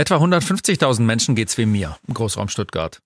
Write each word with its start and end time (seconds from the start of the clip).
Etwa 0.00 0.16
150.000 0.16 1.02
Menschen 1.02 1.34
geht's 1.34 1.58
wie 1.58 1.66
mir 1.66 1.98
im 2.08 2.14
Großraum 2.14 2.48
Stuttgart. 2.48 3.02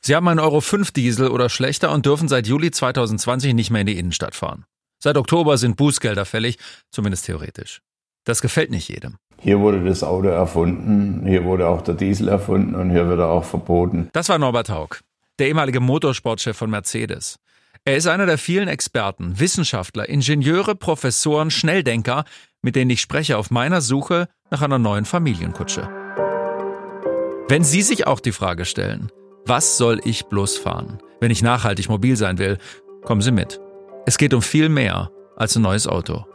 Sie 0.00 0.16
haben 0.16 0.26
einen 0.28 0.40
Euro 0.40 0.62
5 0.62 0.92
Diesel 0.92 1.28
oder 1.28 1.50
schlechter 1.50 1.92
und 1.92 2.06
dürfen 2.06 2.26
seit 2.26 2.46
Juli 2.46 2.70
2020 2.70 3.52
nicht 3.52 3.70
mehr 3.70 3.82
in 3.82 3.86
die 3.86 3.98
Innenstadt 3.98 4.34
fahren. 4.34 4.64
Seit 4.98 5.18
Oktober 5.18 5.58
sind 5.58 5.76
Bußgelder 5.76 6.24
fällig, 6.24 6.56
zumindest 6.90 7.26
theoretisch. 7.26 7.82
Das 8.24 8.40
gefällt 8.40 8.70
nicht 8.70 8.88
jedem. 8.88 9.18
Hier 9.38 9.60
wurde 9.60 9.84
das 9.84 10.02
Auto 10.02 10.28
erfunden, 10.28 11.26
hier 11.26 11.44
wurde 11.44 11.68
auch 11.68 11.82
der 11.82 11.96
Diesel 11.96 12.28
erfunden 12.28 12.74
und 12.74 12.88
hier 12.88 13.06
wird 13.08 13.20
er 13.20 13.28
auch 13.28 13.44
verboten. 13.44 14.08
Das 14.14 14.30
war 14.30 14.38
Norbert 14.38 14.70
Haug, 14.70 15.00
der 15.38 15.48
ehemalige 15.48 15.80
Motorsportchef 15.80 16.56
von 16.56 16.70
Mercedes. 16.70 17.36
Er 17.84 17.98
ist 17.98 18.06
einer 18.06 18.24
der 18.24 18.38
vielen 18.38 18.68
Experten, 18.68 19.38
Wissenschaftler, 19.38 20.08
Ingenieure, 20.08 20.76
Professoren, 20.76 21.50
Schnelldenker, 21.50 22.24
mit 22.62 22.74
denen 22.74 22.90
ich 22.90 23.02
spreche 23.02 23.36
auf 23.36 23.50
meiner 23.50 23.82
Suche 23.82 24.28
nach 24.50 24.62
einer 24.62 24.78
neuen 24.78 25.04
Familienkutsche. 25.04 26.07
Wenn 27.50 27.64
Sie 27.64 27.80
sich 27.80 28.06
auch 28.06 28.20
die 28.20 28.32
Frage 28.32 28.66
stellen, 28.66 29.10
was 29.46 29.78
soll 29.78 30.00
ich 30.04 30.26
bloß 30.26 30.58
fahren, 30.58 30.98
wenn 31.18 31.30
ich 31.30 31.42
nachhaltig 31.42 31.88
mobil 31.88 32.14
sein 32.14 32.36
will, 32.36 32.58
kommen 33.04 33.22
Sie 33.22 33.32
mit. 33.32 33.58
Es 34.04 34.18
geht 34.18 34.34
um 34.34 34.42
viel 34.42 34.68
mehr 34.68 35.10
als 35.34 35.56
ein 35.56 35.62
neues 35.62 35.86
Auto. 35.86 36.26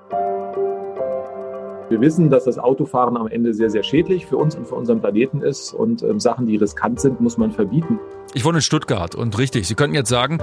Wir 1.89 2.01
wissen, 2.01 2.31
dass 2.31 2.45
das 2.45 2.57
Autofahren 2.57 3.15
am 3.15 3.27
Ende 3.27 3.53
sehr, 3.53 3.69
sehr 3.69 3.83
schädlich 3.83 4.25
für 4.25 4.37
uns 4.37 4.55
und 4.55 4.67
für 4.67 4.73
unseren 4.73 5.01
Planeten 5.01 5.43
ist 5.43 5.71
und 5.71 6.01
ähm, 6.01 6.19
Sachen, 6.19 6.47
die 6.47 6.55
riskant 6.55 6.99
sind, 6.99 7.21
muss 7.21 7.37
man 7.37 7.51
verbieten. 7.51 7.99
Ich 8.33 8.43
wohne 8.43 8.57
in 8.57 8.61
Stuttgart 8.63 9.13
und 9.13 9.37
richtig, 9.37 9.67
Sie 9.67 9.75
könnten 9.75 9.95
jetzt 9.95 10.09
sagen, 10.09 10.39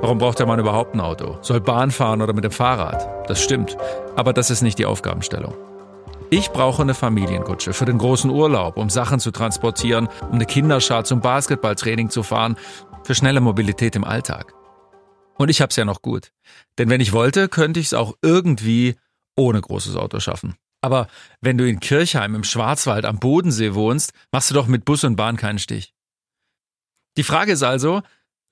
warum 0.00 0.16
braucht 0.16 0.38
der 0.38 0.46
Mann 0.46 0.58
überhaupt 0.58 0.94
ein 0.94 1.02
Auto? 1.02 1.36
Soll 1.42 1.60
Bahn 1.60 1.90
fahren 1.90 2.22
oder 2.22 2.32
mit 2.32 2.44
dem 2.44 2.50
Fahrrad? 2.50 3.28
Das 3.28 3.42
stimmt, 3.42 3.76
aber 4.16 4.32
das 4.32 4.50
ist 4.50 4.62
nicht 4.62 4.78
die 4.78 4.86
Aufgabenstellung. 4.86 5.52
Ich 6.30 6.50
brauche 6.50 6.82
eine 6.82 6.94
Familienkutsche 6.94 7.72
für 7.72 7.84
den 7.84 7.98
großen 7.98 8.30
Urlaub, 8.30 8.76
um 8.76 8.90
Sachen 8.90 9.20
zu 9.20 9.30
transportieren, 9.30 10.08
um 10.22 10.32
eine 10.32 10.46
Kinderschar 10.46 11.04
zum 11.04 11.20
Basketballtraining 11.20 12.10
zu 12.10 12.22
fahren, 12.22 12.56
für 13.04 13.14
schnelle 13.14 13.40
Mobilität 13.40 13.94
im 13.94 14.04
Alltag. 14.04 14.54
Und 15.36 15.48
ich 15.48 15.60
hab's 15.60 15.76
ja 15.76 15.84
noch 15.84 16.02
gut. 16.02 16.32
Denn 16.78 16.88
wenn 16.88 17.00
ich 17.00 17.12
wollte, 17.12 17.48
könnte 17.48 17.78
ich 17.78 17.86
es 17.86 17.94
auch 17.94 18.14
irgendwie 18.22 18.96
ohne 19.36 19.60
großes 19.60 19.96
Auto 19.96 20.18
schaffen. 20.20 20.56
Aber 20.80 21.08
wenn 21.40 21.58
du 21.58 21.68
in 21.68 21.80
Kirchheim 21.80 22.34
im 22.34 22.44
Schwarzwald 22.44 23.04
am 23.04 23.18
Bodensee 23.18 23.74
wohnst, 23.74 24.12
machst 24.32 24.50
du 24.50 24.54
doch 24.54 24.66
mit 24.66 24.84
Bus 24.84 25.04
und 25.04 25.16
Bahn 25.16 25.36
keinen 25.36 25.58
Stich. 25.58 25.94
Die 27.16 27.22
Frage 27.22 27.52
ist 27.52 27.62
also, 27.62 28.02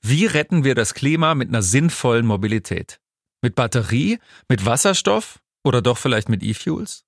wie 0.02 0.26
retten 0.26 0.64
wir 0.64 0.74
das 0.74 0.94
Klima 0.94 1.34
mit 1.34 1.48
einer 1.48 1.62
sinnvollen 1.62 2.26
Mobilität? 2.26 3.00
Mit 3.42 3.54
Batterie, 3.54 4.18
mit 4.48 4.66
Wasserstoff 4.66 5.40
oder 5.64 5.82
doch 5.82 5.98
vielleicht 5.98 6.28
mit 6.28 6.42
E-Fuels? 6.42 7.04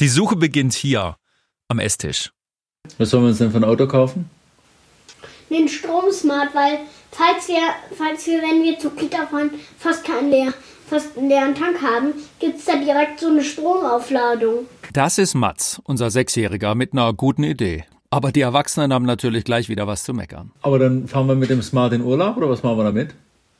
Die 0.00 0.08
Suche 0.08 0.34
beginnt 0.34 0.72
hier 0.72 1.16
am 1.68 1.78
Esstisch. 1.78 2.32
Was 2.96 3.10
sollen 3.10 3.24
wir 3.24 3.28
uns 3.28 3.36
denn 3.36 3.50
für 3.50 3.58
ein 3.58 3.64
Auto 3.64 3.86
kaufen? 3.86 4.30
Den 5.50 5.68
Stromsmart, 5.68 6.54
weil 6.54 6.78
falls 7.10 7.48
wir, 7.48 7.60
falls 7.98 8.26
wir, 8.26 8.40
wenn 8.40 8.62
wir 8.62 8.78
zur 8.78 8.96
Kita 8.96 9.26
fahren, 9.26 9.50
fast 9.78 10.02
keinen, 10.02 10.30
leer, 10.30 10.54
fast 10.88 11.18
einen 11.18 11.28
leeren 11.28 11.54
Tank 11.54 11.82
haben, 11.82 12.14
gibt 12.38 12.60
es 12.60 12.64
da 12.64 12.76
direkt 12.76 13.20
so 13.20 13.26
eine 13.26 13.44
Stromaufladung. 13.44 14.64
Das 14.94 15.18
ist 15.18 15.34
Mats, 15.34 15.82
unser 15.84 16.10
Sechsjähriger, 16.10 16.74
mit 16.74 16.94
einer 16.94 17.12
guten 17.12 17.44
Idee. 17.44 17.84
Aber 18.08 18.32
die 18.32 18.40
Erwachsenen 18.40 18.94
haben 18.94 19.04
natürlich 19.04 19.44
gleich 19.44 19.68
wieder 19.68 19.86
was 19.86 20.04
zu 20.04 20.14
meckern. 20.14 20.50
Aber 20.62 20.78
dann 20.78 21.08
fahren 21.08 21.26
wir 21.26 21.34
mit 21.34 21.50
dem 21.50 21.60
Smart 21.60 21.92
in 21.92 22.00
Urlaub 22.00 22.38
oder 22.38 22.48
was 22.48 22.62
machen 22.62 22.78
wir 22.78 22.84
damit? 22.84 23.14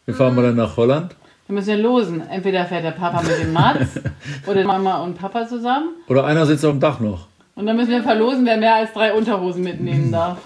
Wie 0.07 0.15
fahren 0.15 0.35
wir 0.37 0.43
dann 0.43 0.57
nach 0.57 0.79
Holland? 0.79 1.15
Wir 1.51 1.57
müssen 1.57 1.71
ja 1.71 1.77
losen. 1.79 2.23
Entweder 2.31 2.65
fährt 2.65 2.85
der 2.85 2.93
Papa 2.93 3.23
mit 3.23 3.37
dem 3.41 3.53
Mats 3.53 3.99
oder 4.47 4.63
Mama 4.63 5.03
und 5.03 5.19
Papa 5.19 5.49
zusammen. 5.49 5.97
Oder 6.07 6.25
einer 6.25 6.47
sitzt 6.47 6.65
auf 6.65 6.71
dem 6.71 6.79
Dach 6.79 7.01
noch. 7.01 7.27
Und 7.57 7.67
dann 7.67 7.75
müssen 7.75 7.91
wir 7.91 8.05
verlosen, 8.05 8.47
wer 8.47 8.57
mehr 8.57 8.77
als 8.77 8.93
drei 8.93 9.13
Unterhosen 9.13 9.65
mitnehmen 9.65 10.13
darf. 10.13 10.39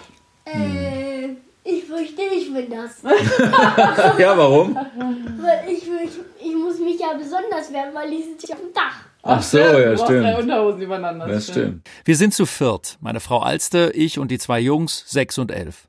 Äh, 0.46 1.34
ich 1.62 1.84
fürchte, 1.84 2.22
ich 2.34 2.54
will 2.54 2.68
das. 2.70 3.02
ja, 4.18 4.38
warum? 4.38 4.74
weil 4.74 5.70
ich, 5.70 5.82
ich, 5.82 6.46
ich 6.46 6.56
muss 6.56 6.78
mich 6.78 6.98
ja 6.98 7.12
besonders 7.18 7.70
werden, 7.70 7.90
weil 7.92 8.10
ich 8.10 8.24
sitze 8.24 8.54
auf 8.54 8.60
dem 8.60 8.72
Dach. 8.72 9.04
Ach 9.24 9.42
so, 9.42 9.58
ja, 9.58 9.72
du 9.72 9.96
brauchst 9.96 10.08
drei 10.08 10.20
stimmt. 10.22 10.38
Unterhosen 10.38 10.80
übereinander. 10.80 11.26
Das 11.26 11.48
stimmt. 11.48 11.86
Wir 12.06 12.16
sind 12.16 12.32
zu 12.32 12.46
viert. 12.46 12.96
Meine 13.02 13.20
Frau 13.20 13.40
Alste, 13.40 13.92
ich 13.94 14.18
und 14.18 14.30
die 14.30 14.38
zwei 14.38 14.60
Jungs, 14.60 15.04
sechs 15.06 15.36
und 15.36 15.50
elf. 15.50 15.86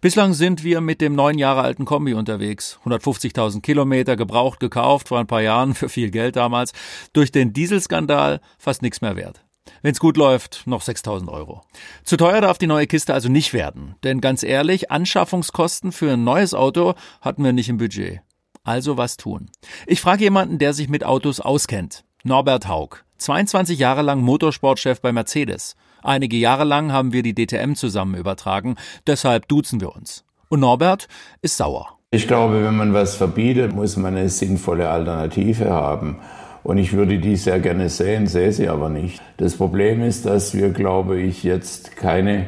Bislang 0.00 0.32
sind 0.32 0.64
wir 0.64 0.80
mit 0.80 1.00
dem 1.00 1.14
neun 1.14 1.38
Jahre 1.38 1.62
alten 1.62 1.84
Kombi 1.84 2.14
unterwegs. 2.14 2.78
150.000 2.84 3.60
Kilometer 3.60 4.16
gebraucht, 4.16 4.60
gekauft, 4.60 5.08
vor 5.08 5.18
ein 5.18 5.26
paar 5.26 5.42
Jahren, 5.42 5.74
für 5.76 5.88
viel 5.88 6.10
Geld 6.10 6.36
damals. 6.36 6.72
Durch 7.12 7.32
den 7.32 7.52
Dieselskandal 7.52 8.40
fast 8.58 8.82
nichts 8.82 9.00
mehr 9.00 9.16
wert. 9.16 9.44
Wenn's 9.82 10.00
gut 10.00 10.16
läuft, 10.16 10.62
noch 10.66 10.82
6.000 10.82 11.28
Euro. 11.28 11.62
Zu 12.04 12.16
teuer 12.16 12.40
darf 12.40 12.58
die 12.58 12.66
neue 12.66 12.86
Kiste 12.86 13.14
also 13.14 13.28
nicht 13.28 13.52
werden. 13.52 13.96
Denn 14.04 14.20
ganz 14.20 14.42
ehrlich, 14.42 14.90
Anschaffungskosten 14.90 15.92
für 15.92 16.12
ein 16.12 16.24
neues 16.24 16.54
Auto 16.54 16.94
hatten 17.20 17.44
wir 17.44 17.52
nicht 17.52 17.68
im 17.68 17.78
Budget. 17.78 18.20
Also 18.64 18.96
was 18.96 19.16
tun? 19.16 19.50
Ich 19.86 20.00
frage 20.00 20.24
jemanden, 20.24 20.58
der 20.58 20.72
sich 20.72 20.88
mit 20.88 21.04
Autos 21.04 21.40
auskennt. 21.40 22.04
Norbert 22.22 22.68
Haug. 22.68 23.04
22 23.18 23.78
Jahre 23.78 24.02
lang 24.02 24.20
Motorsportchef 24.20 25.00
bei 25.00 25.12
Mercedes. 25.12 25.74
Einige 26.02 26.36
Jahre 26.36 26.64
lang 26.64 26.92
haben 26.92 27.12
wir 27.12 27.22
die 27.22 27.34
DTM 27.34 27.74
zusammen 27.74 28.14
übertragen, 28.16 28.76
deshalb 29.06 29.48
duzen 29.48 29.80
wir 29.80 29.94
uns. 29.94 30.24
Und 30.48 30.60
Norbert 30.60 31.08
ist 31.40 31.56
sauer. 31.56 31.98
Ich 32.10 32.28
glaube, 32.28 32.62
wenn 32.62 32.76
man 32.76 32.92
was 32.92 33.16
verbietet, 33.16 33.74
muss 33.74 33.96
man 33.96 34.16
eine 34.16 34.28
sinnvolle 34.28 34.90
Alternative 34.90 35.70
haben. 35.70 36.18
Und 36.62 36.78
ich 36.78 36.92
würde 36.92 37.18
die 37.18 37.36
sehr 37.36 37.58
gerne 37.58 37.88
sehen, 37.88 38.26
sehe 38.26 38.52
sie 38.52 38.68
aber 38.68 38.88
nicht. 38.88 39.20
Das 39.38 39.56
Problem 39.56 40.02
ist, 40.02 40.26
dass 40.26 40.54
wir, 40.54 40.70
glaube 40.70 41.20
ich, 41.20 41.42
jetzt 41.42 41.96
keine 41.96 42.46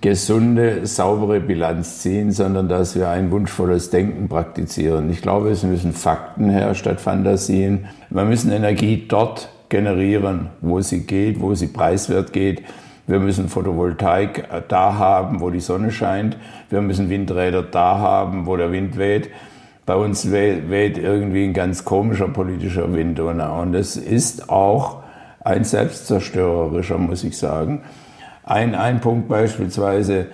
gesunde, 0.00 0.86
saubere 0.86 1.40
Bilanz 1.40 2.00
ziehen, 2.00 2.30
sondern 2.30 2.68
dass 2.68 2.94
wir 2.94 3.08
ein 3.08 3.30
wunschvolles 3.30 3.90
Denken 3.90 4.28
praktizieren. 4.28 5.10
Ich 5.10 5.22
glaube, 5.22 5.50
es 5.50 5.62
müssen 5.62 5.92
Fakten 5.92 6.50
her 6.50 6.74
statt 6.74 7.00
Fantasien. 7.00 7.86
Wir 8.10 8.24
müssen 8.24 8.52
Energie 8.52 9.06
dort 9.08 9.48
generieren, 9.74 10.50
wo 10.60 10.80
sie 10.80 11.00
geht, 11.00 11.40
wo 11.40 11.52
sie 11.56 11.66
preiswert 11.66 12.32
geht. 12.32 12.62
Wir 13.08 13.18
müssen 13.18 13.48
Photovoltaik 13.48 14.44
da 14.68 14.94
haben, 14.94 15.40
wo 15.40 15.50
die 15.50 15.58
Sonne 15.58 15.90
scheint. 15.90 16.36
Wir 16.70 16.80
müssen 16.80 17.10
Windräder 17.10 17.64
da 17.64 17.98
haben, 17.98 18.46
wo 18.46 18.56
der 18.56 18.70
Wind 18.70 18.96
weht. 18.96 19.30
Bei 19.84 19.96
uns 19.96 20.30
weht 20.30 20.96
irgendwie 20.96 21.42
ein 21.42 21.54
ganz 21.54 21.84
komischer 21.84 22.28
politischer 22.28 22.94
Wind. 22.94 23.18
Und 23.18 23.74
es 23.74 23.96
ist 23.96 24.48
auch 24.48 25.02
ein 25.40 25.64
selbstzerstörerischer, 25.64 26.96
muss 26.96 27.24
ich 27.24 27.36
sagen. 27.36 27.82
Ein, 28.44 28.76
ein 28.76 29.00
Punkt 29.00 29.26
beispielsweise, 29.28 30.28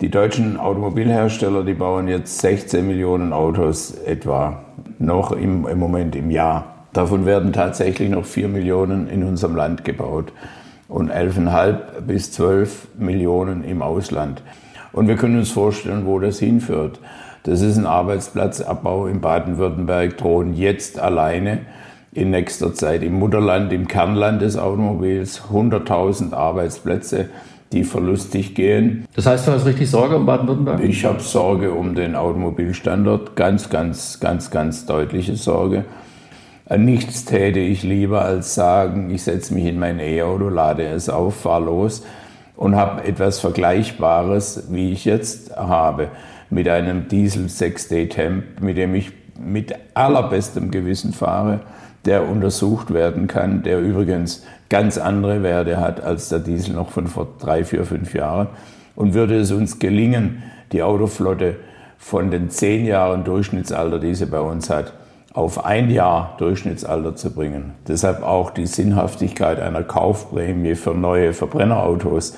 die 0.00 0.10
deutschen 0.10 0.58
Automobilhersteller, 0.58 1.62
die 1.62 1.74
bauen 1.74 2.08
jetzt 2.08 2.40
16 2.40 2.84
Millionen 2.84 3.32
Autos 3.32 3.92
etwa 4.04 4.64
noch 4.98 5.30
im, 5.30 5.68
im 5.68 5.78
Moment 5.78 6.16
im 6.16 6.32
Jahr. 6.32 6.79
Davon 6.92 7.24
werden 7.24 7.52
tatsächlich 7.52 8.10
noch 8.10 8.24
4 8.24 8.48
Millionen 8.48 9.08
in 9.08 9.22
unserem 9.22 9.54
Land 9.54 9.84
gebaut 9.84 10.32
und 10.88 11.12
11,5 11.12 12.00
bis 12.06 12.32
12 12.32 12.88
Millionen 12.98 13.62
im 13.62 13.80
Ausland. 13.80 14.42
Und 14.92 15.06
wir 15.06 15.16
können 15.16 15.38
uns 15.38 15.52
vorstellen, 15.52 16.04
wo 16.04 16.18
das 16.18 16.40
hinführt. 16.40 16.98
Das 17.44 17.60
ist 17.60 17.76
ein 17.76 17.86
Arbeitsplatzabbau 17.86 19.06
in 19.06 19.20
Baden-Württemberg, 19.20 20.18
drohen 20.18 20.54
jetzt 20.54 20.98
alleine 20.98 21.60
in 22.12 22.30
nächster 22.30 22.74
Zeit 22.74 23.02
im 23.04 23.14
Mutterland, 23.18 23.72
im 23.72 23.86
Kernland 23.86 24.42
des 24.42 24.58
Automobils 24.58 25.42
100.000 25.52 26.34
Arbeitsplätze, 26.34 27.28
die 27.72 27.84
verlustig 27.84 28.56
gehen. 28.56 29.06
Das 29.14 29.26
heißt, 29.26 29.46
du 29.46 29.52
hast 29.52 29.64
richtig 29.64 29.88
Sorge 29.88 30.16
um 30.16 30.26
Baden-Württemberg? 30.26 30.82
Ich 30.82 31.04
habe 31.04 31.20
Sorge 31.20 31.70
um 31.70 31.94
den 31.94 32.16
Automobilstandort, 32.16 33.36
ganz, 33.36 33.70
ganz, 33.70 34.18
ganz, 34.18 34.50
ganz 34.50 34.86
deutliche 34.86 35.36
Sorge. 35.36 35.84
Nichts 36.78 37.24
täte 37.24 37.58
ich 37.58 37.82
lieber 37.82 38.22
als 38.22 38.54
sagen, 38.54 39.10
ich 39.10 39.24
setze 39.24 39.54
mich 39.54 39.64
in 39.64 39.80
mein 39.80 39.98
E-Auto, 39.98 40.48
lade 40.48 40.86
es 40.86 41.08
auf, 41.08 41.34
fahre 41.34 41.64
los 41.64 42.04
und 42.56 42.76
habe 42.76 43.02
etwas 43.02 43.40
Vergleichbares, 43.40 44.68
wie 44.70 44.92
ich 44.92 45.04
jetzt 45.04 45.56
habe, 45.56 46.08
mit 46.48 46.68
einem 46.68 47.08
Diesel 47.08 47.46
6D 47.46 48.10
Temp, 48.10 48.60
mit 48.60 48.76
dem 48.76 48.94
ich 48.94 49.10
mit 49.36 49.74
allerbestem 49.94 50.70
Gewissen 50.70 51.12
fahre, 51.12 51.60
der 52.04 52.28
untersucht 52.28 52.94
werden 52.94 53.26
kann, 53.26 53.64
der 53.64 53.80
übrigens 53.80 54.44
ganz 54.68 54.96
andere 54.96 55.42
Werte 55.42 55.80
hat 55.80 56.00
als 56.00 56.28
der 56.28 56.38
Diesel 56.38 56.74
noch 56.74 56.90
von 56.90 57.08
vor 57.08 57.26
drei, 57.40 57.64
vier, 57.64 57.84
fünf 57.84 58.14
Jahren. 58.14 58.46
Und 58.94 59.14
würde 59.14 59.36
es 59.36 59.50
uns 59.50 59.80
gelingen, 59.80 60.44
die 60.70 60.84
Autoflotte 60.84 61.56
von 61.98 62.30
den 62.30 62.48
zehn 62.48 62.86
Jahren 62.86 63.24
Durchschnittsalter, 63.24 63.98
die 63.98 64.14
sie 64.14 64.26
bei 64.26 64.40
uns 64.40 64.70
hat, 64.70 64.92
auf 65.32 65.64
ein 65.64 65.90
Jahr 65.90 66.34
Durchschnittsalter 66.38 67.14
zu 67.14 67.32
bringen. 67.32 67.74
Deshalb 67.86 68.22
auch 68.22 68.50
die 68.50 68.66
Sinnhaftigkeit 68.66 69.60
einer 69.60 69.82
Kaufprämie 69.82 70.74
für 70.74 70.94
neue 70.94 71.32
Verbrennerautos. 71.32 72.36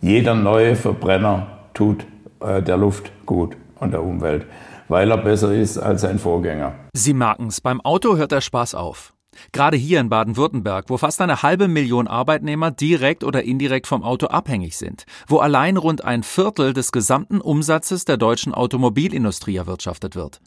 Jeder 0.00 0.34
neue 0.34 0.76
Verbrenner 0.76 1.48
tut 1.74 2.06
äh, 2.40 2.62
der 2.62 2.76
Luft 2.76 3.10
gut 3.26 3.56
und 3.80 3.92
der 3.92 4.02
Umwelt, 4.02 4.46
weil 4.88 5.10
er 5.10 5.18
besser 5.18 5.52
ist 5.52 5.78
als 5.78 6.02
sein 6.02 6.18
Vorgänger. 6.18 6.74
Sie 6.92 7.12
merken's, 7.12 7.60
beim 7.60 7.80
Auto 7.80 8.16
hört 8.16 8.32
der 8.32 8.40
Spaß 8.40 8.74
auf. 8.74 9.12
Gerade 9.52 9.76
hier 9.76 10.00
in 10.00 10.08
Baden-Württemberg, 10.08 10.86
wo 10.88 10.96
fast 10.96 11.20
eine 11.20 11.42
halbe 11.42 11.68
Million 11.68 12.08
Arbeitnehmer 12.08 12.70
direkt 12.70 13.22
oder 13.22 13.44
indirekt 13.44 13.86
vom 13.86 14.02
Auto 14.02 14.26
abhängig 14.26 14.76
sind, 14.76 15.04
wo 15.28 15.38
allein 15.38 15.76
rund 15.76 16.04
ein 16.04 16.22
Viertel 16.22 16.72
des 16.72 16.92
gesamten 16.92 17.40
Umsatzes 17.40 18.04
der 18.04 18.16
deutschen 18.16 18.52
Automobilindustrie 18.52 19.56
erwirtschaftet 19.56 20.16
wird. 20.16 20.40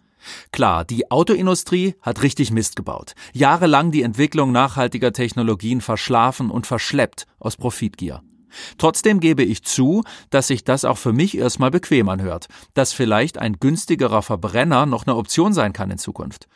Klar, 0.52 0.86
die 0.86 1.10
Autoindustrie 1.12 1.96
hat 2.02 2.24
richtig 2.24 2.52
Mist 2.52 2.76
gebaut, 2.76 3.14
jahrelang 3.34 3.92
die 3.92 4.04
Entwicklung 4.04 4.52
nachhaltiger 4.52 5.14
Technologien 5.14 5.82
verschlafen 5.82 6.50
und 6.50 6.68
verschleppt 6.68 7.26
aus 7.40 7.58
Profitgier. 7.58 8.22
Trotzdem 8.78 9.20
gebe 9.20 9.44
ich 9.44 9.64
zu, 9.64 10.04
dass 10.30 10.48
sich 10.48 10.64
das 10.64 10.86
auch 10.86 10.98
für 10.98 11.14
mich 11.14 11.38
erstmal 11.38 11.72
bequem 11.72 12.10
anhört, 12.10 12.48
dass 12.74 12.94
vielleicht 12.94 13.38
ein 13.38 13.58
günstigerer 13.60 14.22
Verbrenner 14.22 14.86
noch 14.86 15.06
eine 15.06 15.16
Option 15.16 15.54
sein 15.54 15.74
kann 15.74 15.92
in 15.92 15.98
Zukunft. 15.98 16.48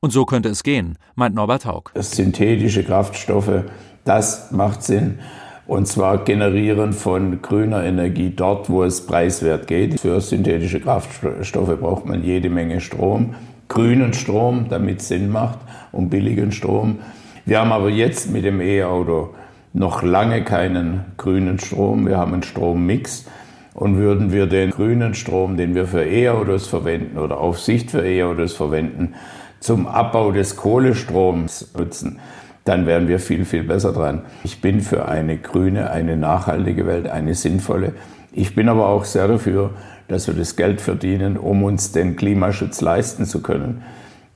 Und 0.00 0.12
so 0.12 0.24
könnte 0.24 0.48
es 0.48 0.62
gehen, 0.62 0.98
meint 1.14 1.34
Norbert 1.34 1.64
Haug. 1.64 1.90
Synthetische 1.94 2.84
Kraftstoffe, 2.84 3.64
das 4.04 4.50
macht 4.50 4.82
Sinn. 4.82 5.20
Und 5.66 5.88
zwar 5.88 6.24
generieren 6.24 6.92
von 6.92 7.40
grüner 7.40 7.84
Energie 7.84 8.32
dort, 8.36 8.68
wo 8.68 8.84
es 8.84 9.06
preiswert 9.06 9.66
geht. 9.66 10.00
Für 10.00 10.20
synthetische 10.20 10.80
Kraftstoffe 10.80 11.80
braucht 11.80 12.04
man 12.04 12.22
jede 12.22 12.50
Menge 12.50 12.80
Strom. 12.80 13.34
Grünen 13.68 14.12
Strom, 14.12 14.66
damit 14.68 15.00
es 15.00 15.08
Sinn 15.08 15.30
macht, 15.30 15.58
und 15.90 16.10
billigen 16.10 16.52
Strom. 16.52 16.98
Wir 17.46 17.60
haben 17.60 17.72
aber 17.72 17.88
jetzt 17.88 18.30
mit 18.30 18.44
dem 18.44 18.60
E-Auto 18.60 19.34
noch 19.72 20.02
lange 20.02 20.44
keinen 20.44 21.04
grünen 21.16 21.58
Strom. 21.58 22.06
Wir 22.06 22.18
haben 22.18 22.34
einen 22.34 22.42
Strommix. 22.42 23.26
Und 23.72 23.96
würden 23.96 24.32
wir 24.32 24.46
den 24.46 24.70
grünen 24.70 25.14
Strom, 25.14 25.56
den 25.56 25.74
wir 25.74 25.86
für 25.86 26.04
E-Autos 26.04 26.68
verwenden 26.68 27.18
oder 27.18 27.40
auf 27.40 27.58
Sicht 27.58 27.90
für 27.90 28.06
E-Autos 28.06 28.52
verwenden, 28.52 29.14
zum 29.58 29.88
Abbau 29.88 30.30
des 30.30 30.56
Kohlestroms 30.56 31.72
nutzen, 31.76 32.20
dann 32.64 32.86
wären 32.86 33.08
wir 33.08 33.18
viel, 33.18 33.44
viel 33.44 33.62
besser 33.62 33.92
dran. 33.92 34.22
Ich 34.42 34.60
bin 34.60 34.80
für 34.80 35.06
eine 35.06 35.36
grüne, 35.36 35.90
eine 35.90 36.16
nachhaltige 36.16 36.86
Welt, 36.86 37.08
eine 37.08 37.34
sinnvolle. 37.34 37.92
Ich 38.32 38.54
bin 38.54 38.68
aber 38.68 38.88
auch 38.88 39.04
sehr 39.04 39.28
dafür, 39.28 39.70
dass 40.08 40.26
wir 40.26 40.34
das 40.34 40.56
Geld 40.56 40.80
verdienen, 40.80 41.36
um 41.36 41.62
uns 41.62 41.92
den 41.92 42.16
Klimaschutz 42.16 42.80
leisten 42.80 43.26
zu 43.26 43.42
können. 43.42 43.82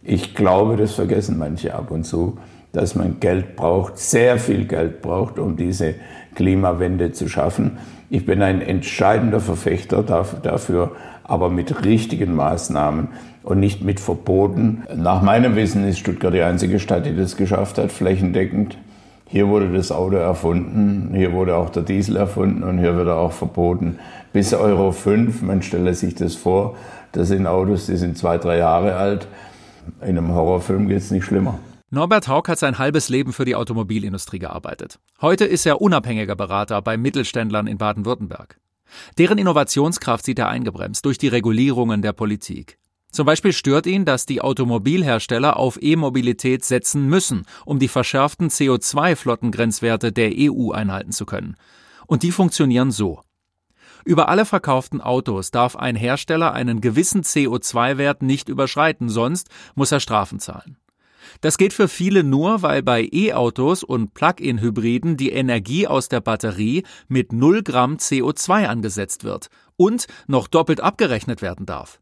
Ich 0.03 0.35
glaube, 0.35 0.77
das 0.77 0.93
vergessen 0.93 1.39
manche 1.39 1.75
ab 1.75 1.91
und 1.91 2.05
zu, 2.05 2.39
dass 2.73 2.95
man 2.95 3.21
Geld 3.21 3.57
braucht, 3.57 3.99
sehr 3.99 4.39
viel 4.39 4.67
Geld 4.67 5.03
braucht, 5.03 5.39
um 5.39 5.57
diese 5.57 5.95
Klimawende 6.35 7.13
zu 7.13 7.29
schaffen. 7.29 7.79
Ich 8.11 8.25
bin 8.25 8.43
ein 8.43 8.63
entscheidender 8.63 9.41
Verfechter 9.41 10.03
dafür, 10.03 10.93
aber 11.25 11.51
mit 11.51 11.85
richtigen 11.85 12.35
Maßnahmen 12.35 13.09
und 13.43 13.61
nicht 13.61 13.83
mit 13.83 14.01
Verboten. 14.01 14.85
Nach 14.95 15.23
meinem 15.23 15.57
Wissen 15.57 15.87
ist 15.87 15.99
Stuttgart 15.99 16.33
die 16.33 16.43
einzige 16.43 16.79
Stadt, 16.79 17.07
die 17.07 17.17
das 17.17 17.37
geschafft 17.37 17.79
hat, 17.79 17.93
flächendeckend. 17.93 18.79
Hier 19.27 19.49
wurde 19.49 19.71
das 19.71 19.93
Auto 19.93 20.17
erfunden, 20.17 21.11
hier 21.15 21.33
wurde 21.33 21.57
auch 21.57 21.69
der 21.69 21.83
Diesel 21.83 22.17
erfunden 22.17 22.63
und 22.63 22.79
hier 22.79 22.97
wird 22.97 23.09
er 23.09 23.17
auch 23.17 23.33
verboten. 23.33 23.99
Bis 24.33 24.55
Euro 24.55 24.93
5, 24.93 25.43
man 25.43 25.61
stelle 25.61 25.93
sich 25.93 26.15
das 26.15 26.35
vor, 26.35 26.77
das 27.13 27.29
sind 27.29 27.47
Autos, 27.47 27.87
die 27.87 27.97
sind 27.97 28.17
zwei, 28.17 28.39
drei 28.39 28.57
Jahre 28.57 28.97
alt. 28.97 29.29
In 30.01 30.17
einem 30.17 30.35
Horrorfilm 30.35 30.89
geht 30.89 30.99
es 30.99 31.11
nicht 31.11 31.25
schlimmer. 31.25 31.59
Norbert 31.91 32.29
Haug 32.29 32.49
hat 32.49 32.59
sein 32.59 32.77
halbes 32.77 33.09
Leben 33.09 33.33
für 33.33 33.47
die 33.47 33.55
Automobilindustrie 33.55 34.39
gearbeitet. 34.39 34.99
Heute 35.23 35.47
ist 35.47 35.65
er 35.65 35.81
unabhängiger 35.81 36.37
Berater 36.37 36.83
bei 36.83 36.99
Mittelständlern 36.99 37.67
in 37.67 37.79
Baden-Württemberg. 37.79 38.61
Deren 39.17 39.39
Innovationskraft 39.39 40.27
sieht 40.27 40.39
er 40.39 40.49
eingebremst 40.49 41.07
durch 41.07 41.17
die 41.17 41.29
Regulierungen 41.29 42.03
der 42.03 42.13
Politik. 42.13 42.77
Zum 43.11 43.25
Beispiel 43.25 43.55
stört 43.55 43.87
ihn, 43.87 44.05
dass 44.05 44.27
die 44.27 44.43
Automobilhersteller 44.43 45.57
auf 45.57 45.79
E-Mobilität 45.81 46.63
setzen 46.63 47.07
müssen, 47.07 47.47
um 47.65 47.79
die 47.79 47.89
verschärften 47.89 48.51
CO2-Flottengrenzwerte 48.51 50.13
der 50.13 50.33
EU 50.37 50.73
einhalten 50.73 51.13
zu 51.13 51.25
können. 51.25 51.57
Und 52.07 52.23
die 52.23 52.33
funktionieren 52.33 52.91
so. 52.91 53.23
Über 54.05 54.29
alle 54.29 54.45
verkauften 54.45 55.01
Autos 55.01 55.53
darf 55.53 55.75
ein 55.75 55.97
Hersteller 55.97 56.53
einen 56.53 56.83
gewissen 56.83 57.23
CO2-Wert 57.23 58.21
nicht 58.21 58.51
überschreiten, 58.51 59.09
sonst 59.09 59.49
muss 59.75 59.91
er 59.91 60.01
Strafen 60.01 60.39
zahlen. 60.39 60.77
Das 61.41 61.59
geht 61.59 61.73
für 61.73 61.89
viele 61.89 62.25
nur, 62.25 62.63
weil 62.63 62.83
bei 62.83 63.09
E-Autos 63.11 63.83
und 63.83 64.15
Plug-in-Hybriden 64.15 65.17
die 65.17 65.31
Energie 65.31 65.87
aus 65.87 66.09
der 66.09 66.21
Batterie 66.21 66.85
mit 67.09 67.33
0 67.33 67.63
Gramm 67.63 67.97
CO2 67.97 68.67
angesetzt 68.67 69.25
wird 69.25 69.49
und 69.77 70.07
noch 70.27 70.49
doppelt 70.49 70.81
abgerechnet 70.81 71.43
werden 71.43 71.67
darf 71.67 72.01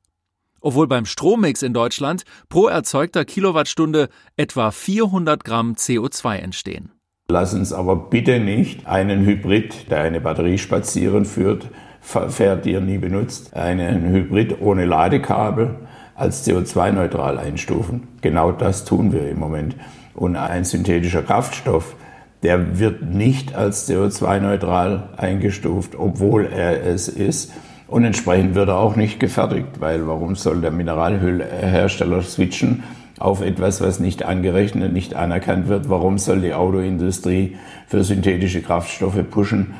obwohl 0.66 0.88
beim 0.88 1.04
Strommix 1.04 1.62
in 1.62 1.72
Deutschland 1.72 2.24
pro 2.48 2.66
erzeugter 2.66 3.24
Kilowattstunde 3.24 4.08
etwa 4.36 4.72
400 4.72 5.44
Gramm 5.44 5.74
CO2 5.74 6.38
entstehen. 6.38 6.90
Lass 7.28 7.54
uns 7.54 7.72
aber 7.72 7.94
bitte 7.96 8.40
nicht 8.40 8.86
einen 8.86 9.24
Hybrid, 9.24 9.90
der 9.90 10.00
eine 10.00 10.20
Batterie 10.20 10.58
spazieren 10.58 11.24
führt, 11.24 11.70
fährt, 12.00 12.64
die 12.64 12.72
er 12.72 12.80
nie 12.80 12.98
benutzt, 12.98 13.54
einen 13.54 14.12
Hybrid 14.12 14.60
ohne 14.60 14.86
Ladekabel 14.86 15.86
als 16.16 16.46
CO2-neutral 16.46 17.38
einstufen. 17.38 18.08
Genau 18.22 18.52
das 18.52 18.84
tun 18.84 19.12
wir 19.12 19.28
im 19.28 19.38
Moment. 19.38 19.76
Und 20.14 20.36
ein 20.36 20.64
synthetischer 20.64 21.22
Kraftstoff, 21.22 21.94
der 22.42 22.78
wird 22.78 23.02
nicht 23.02 23.54
als 23.54 23.88
CO2-neutral 23.88 25.10
eingestuft, 25.16 25.94
obwohl 25.96 26.46
er 26.46 26.84
es 26.86 27.08
ist. 27.08 27.52
Und 27.86 28.04
entsprechend 28.04 28.54
wird 28.54 28.68
er 28.68 28.78
auch 28.78 28.96
nicht 28.96 29.20
gefertigt, 29.20 29.68
weil 29.78 30.06
warum 30.06 30.34
soll 30.34 30.60
der 30.60 30.70
Mineralölhersteller 30.70 32.22
switchen 32.22 32.82
auf 33.18 33.42
etwas, 33.42 33.80
was 33.80 34.00
nicht 34.00 34.24
angerechnet, 34.24 34.92
nicht 34.92 35.14
anerkannt 35.14 35.68
wird? 35.68 35.88
Warum 35.88 36.18
soll 36.18 36.40
die 36.40 36.54
Autoindustrie 36.54 37.56
für 37.86 38.02
synthetische 38.04 38.62
Kraftstoffe 38.62 39.22
pushen, 39.30 39.74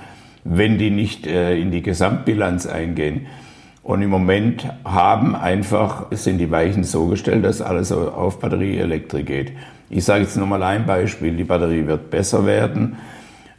wenn 0.45 0.79
die 0.79 0.91
nicht 0.91 1.27
äh, 1.27 1.59
in 1.59 1.71
die 1.71 1.83
Gesamtbilanz 1.83 2.67
eingehen? 2.67 3.27
Und 3.87 4.03
im 4.03 4.11
Moment 4.11 4.67
haben 4.85 5.37
einfach, 5.37 6.07
sind 6.11 6.39
die 6.39 6.51
Weichen 6.51 6.83
so 6.83 7.07
gestellt, 7.07 7.45
dass 7.45 7.61
alles 7.63 7.93
auf 7.93 8.41
Batterieelektrik 8.41 9.27
geht. 9.27 9.53
Ich 9.91 10.05
sage 10.05 10.23
jetzt 10.23 10.37
nur 10.37 10.47
mal 10.47 10.63
ein 10.63 10.87
Beispiel. 10.87 11.37
Die 11.37 11.45
Batterie 11.45 11.87
wird 11.87 12.11
besser 12.11 12.47
werden 12.47 12.97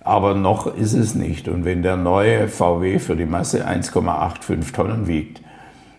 aber 0.08 0.36
noch 0.36 0.74
ist 0.74 0.94
es 0.94 1.16
nicht. 1.16 1.50
Und 1.50 1.66
wenn 1.66 1.84
der 1.84 1.98
neue 1.98 2.48
VW 2.48 2.98
für 2.98 3.18
die 3.18 3.26
Masse 3.26 3.68
1,85 3.68 4.74
Tonnen 4.74 5.08
wiegt 5.08 5.42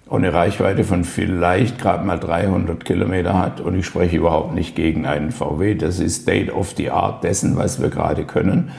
und 0.07 0.25
eine 0.25 0.33
Reichweite 0.33 0.83
von 0.83 1.05
vielleicht 1.05 1.79
gerade 1.79 2.07
mal 2.07 2.19
300 2.19 2.83
Kilometer 2.87 3.39
hat, 3.39 3.61
und 3.61 3.79
ich 3.79 3.85
spreche 3.85 4.17
überhaupt 4.17 4.55
nicht 4.55 4.75
gegen 4.75 5.05
einen 5.05 5.31
VW, 5.31 5.75
das 5.75 6.01
ist 6.01 6.23
State 6.23 6.51
of 6.51 6.73
the 6.79 6.91
Art 6.91 7.23
dessen, 7.23 7.59
was 7.59 7.83
wir 7.83 7.91
gerade 7.91 8.25
können, 8.25 8.71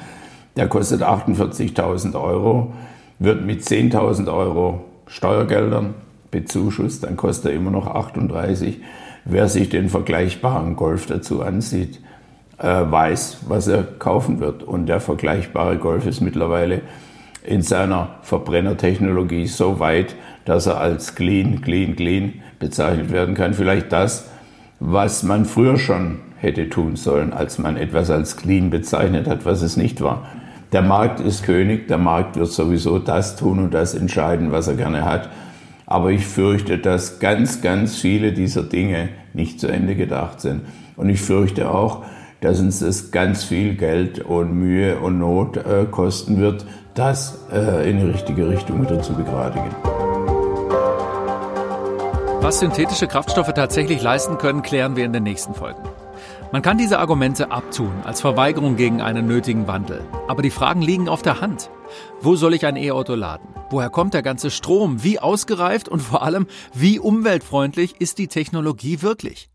der 0.55 0.67
kostet 0.67 1.03
48.000 1.03 2.19
Euro, 2.19 2.73
wird 3.19 3.45
mit 3.45 3.61
10.000 3.61 4.33
Euro 4.33 4.85
Steuergeldern 5.09 5.95
bezuschusst, 6.31 7.03
dann 7.03 7.17
kostet 7.17 7.51
er 7.51 7.57
immer 7.57 7.71
noch 7.71 7.87
38. 7.87 8.77
Wer 9.25 9.49
sich 9.49 9.69
den 9.69 9.89
vergleichbaren 9.89 10.75
Golf 10.75 11.07
dazu 11.07 11.41
ansieht, 11.41 11.99
äh, 12.57 12.63
weiß, 12.63 13.39
was 13.47 13.67
er 13.67 13.83
kaufen 13.83 14.39
wird. 14.39 14.63
Und 14.63 14.85
der 14.85 14.99
vergleichbare 14.99 15.77
Golf 15.77 16.05
ist 16.05 16.21
mittlerweile 16.21 16.81
in 17.43 17.61
seiner 17.61 18.15
Verbrennertechnologie 18.21 19.47
so 19.47 19.79
weit, 19.79 20.15
dass 20.45 20.67
er 20.67 20.79
als 20.79 21.15
clean, 21.15 21.61
clean, 21.61 21.95
clean 21.95 22.33
bezeichnet 22.59 23.11
werden 23.11 23.33
kann. 23.33 23.53
Vielleicht 23.53 23.91
das, 23.91 24.29
was 24.79 25.23
man 25.23 25.45
früher 25.45 25.77
schon 25.77 26.19
hätte 26.37 26.69
tun 26.69 26.95
sollen, 26.95 27.33
als 27.33 27.57
man 27.59 27.75
etwas 27.77 28.09
als 28.09 28.37
clean 28.37 28.69
bezeichnet 28.69 29.27
hat, 29.27 29.45
was 29.45 29.61
es 29.61 29.77
nicht 29.77 30.01
war. 30.01 30.27
Der 30.71 30.83
Markt 30.83 31.19
ist 31.19 31.43
König, 31.43 31.87
der 31.87 31.97
Markt 31.97 32.35
wird 32.35 32.51
sowieso 32.51 32.99
das 32.99 33.35
tun 33.35 33.57
und 33.57 33.73
das 33.73 33.95
entscheiden, 33.95 34.51
was 34.51 34.67
er 34.67 34.75
gerne 34.75 35.03
hat. 35.03 35.29
Aber 35.87 36.11
ich 36.11 36.27
fürchte, 36.27 36.77
dass 36.77 37.19
ganz, 37.19 37.61
ganz 37.61 37.95
viele 37.95 38.33
dieser 38.33 38.61
Dinge 38.61 39.09
nicht 39.33 39.59
zu 39.59 39.67
Ende 39.67 39.95
gedacht 39.95 40.41
sind. 40.41 40.61
Und 40.95 41.09
ich 41.09 41.21
fürchte 41.21 41.71
auch, 41.71 42.03
dass 42.41 42.59
uns 42.59 42.79
das 42.79 43.09
ganz 43.09 43.43
viel 43.43 43.73
Geld 43.73 44.19
und 44.19 44.53
Mühe 44.53 44.99
und 44.99 45.17
Not 45.17 45.57
äh, 45.57 45.85
kosten 45.89 46.39
wird, 46.39 46.67
das 46.93 47.39
äh, 47.51 47.89
in 47.89 47.97
die 47.97 48.05
richtige 48.05 48.47
Richtung 48.47 48.83
wieder 48.83 49.01
zu 49.01 49.13
begradigen. 49.13 49.71
Was 52.41 52.59
synthetische 52.59 53.07
Kraftstoffe 53.07 53.53
tatsächlich 53.53 54.03
leisten 54.03 54.37
können, 54.37 54.61
klären 54.61 54.95
wir 54.95 55.05
in 55.05 55.13
den 55.13 55.23
nächsten 55.23 55.55
Folgen. 55.55 55.81
Man 56.51 56.63
kann 56.63 56.79
diese 56.79 56.97
Argumente 56.97 57.51
abtun 57.51 58.01
als 58.05 58.21
Verweigerung 58.21 58.75
gegen 58.75 59.01
einen 59.01 59.27
nötigen 59.27 59.67
Wandel. 59.67 60.03
Aber 60.27 60.41
die 60.41 60.49
Fragen 60.49 60.81
liegen 60.81 61.07
auf 61.07 61.21
der 61.21 61.41
Hand. 61.41 61.69
Wo 62.21 62.35
soll 62.35 62.55
ich 62.55 62.65
ein 62.65 62.75
E-Auto 62.75 63.13
laden? 63.13 63.47
Woher 63.69 63.91
kommt 63.91 64.15
der 64.15 64.23
ganze 64.23 64.49
Strom? 64.49 65.03
Wie 65.03 65.19
ausgereift 65.19 65.87
und 65.87 65.99
vor 65.99 66.23
allem, 66.23 66.47
wie 66.73 66.97
umweltfreundlich 66.97 68.01
ist 68.01 68.17
die 68.17 68.27
Technologie 68.27 69.03
wirklich? 69.03 69.51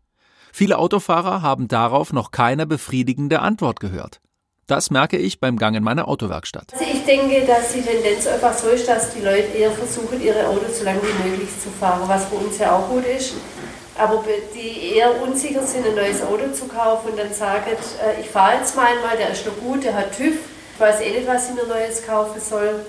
Viele 0.53 0.77
Autofahrer 0.77 1.41
haben 1.41 1.67
darauf 1.67 2.13
noch 2.13 2.31
keine 2.31 2.65
befriedigende 2.65 3.41
Antwort 3.41 3.81
gehört. 3.81 4.21
Das 4.65 4.89
merke 4.89 5.17
ich 5.17 5.41
beim 5.41 5.57
Gang 5.57 5.75
in 5.75 5.83
meine 5.83 6.07
Autowerkstatt. 6.07 6.71
Also 6.71 6.85
ich 6.85 7.03
denke, 7.03 7.45
dass 7.45 7.73
die 7.73 7.81
Tendenz 7.81 8.25
einfach 8.25 8.53
so 8.53 8.69
ist, 8.69 8.87
dass 8.87 9.13
die 9.13 9.19
Leute 9.19 9.49
eher 9.53 9.71
versuchen, 9.71 10.23
ihre 10.23 10.47
Autos 10.47 10.79
so 10.79 10.85
lange 10.85 11.01
wie 11.01 11.29
möglich 11.29 11.49
zu 11.61 11.69
fahren, 11.69 12.07
was 12.07 12.25
für 12.27 12.35
uns 12.35 12.57
ja 12.57 12.73
auch 12.73 12.87
gut 12.87 13.03
ist. 13.05 13.33
Aber 13.97 14.23
die 14.53 14.95
eher 14.95 15.21
unsicher 15.21 15.63
sind, 15.63 15.85
ein 15.87 15.95
neues 15.95 16.21
Auto 16.21 16.51
zu 16.51 16.67
kaufen 16.67 17.11
und 17.11 17.19
dann 17.19 17.33
sagen, 17.33 17.71
äh, 17.71 18.21
ich 18.21 18.29
fahre 18.29 18.57
jetzt 18.57 18.75
mal 18.75 18.87
einmal, 18.87 19.15
der 19.17 19.29
ist 19.29 19.45
noch 19.45 19.57
gut, 19.57 19.83
der 19.83 19.95
hat 19.95 20.17
TÜV, 20.17 20.35
ich 20.73 20.79
weiß 20.79 20.99
eh 21.01 21.11
nicht, 21.11 21.27
was 21.27 21.49
ich 21.49 21.55
mir 21.55 21.65
Neues 21.65 22.05
kaufen 22.05 22.41
soll. 22.41 22.85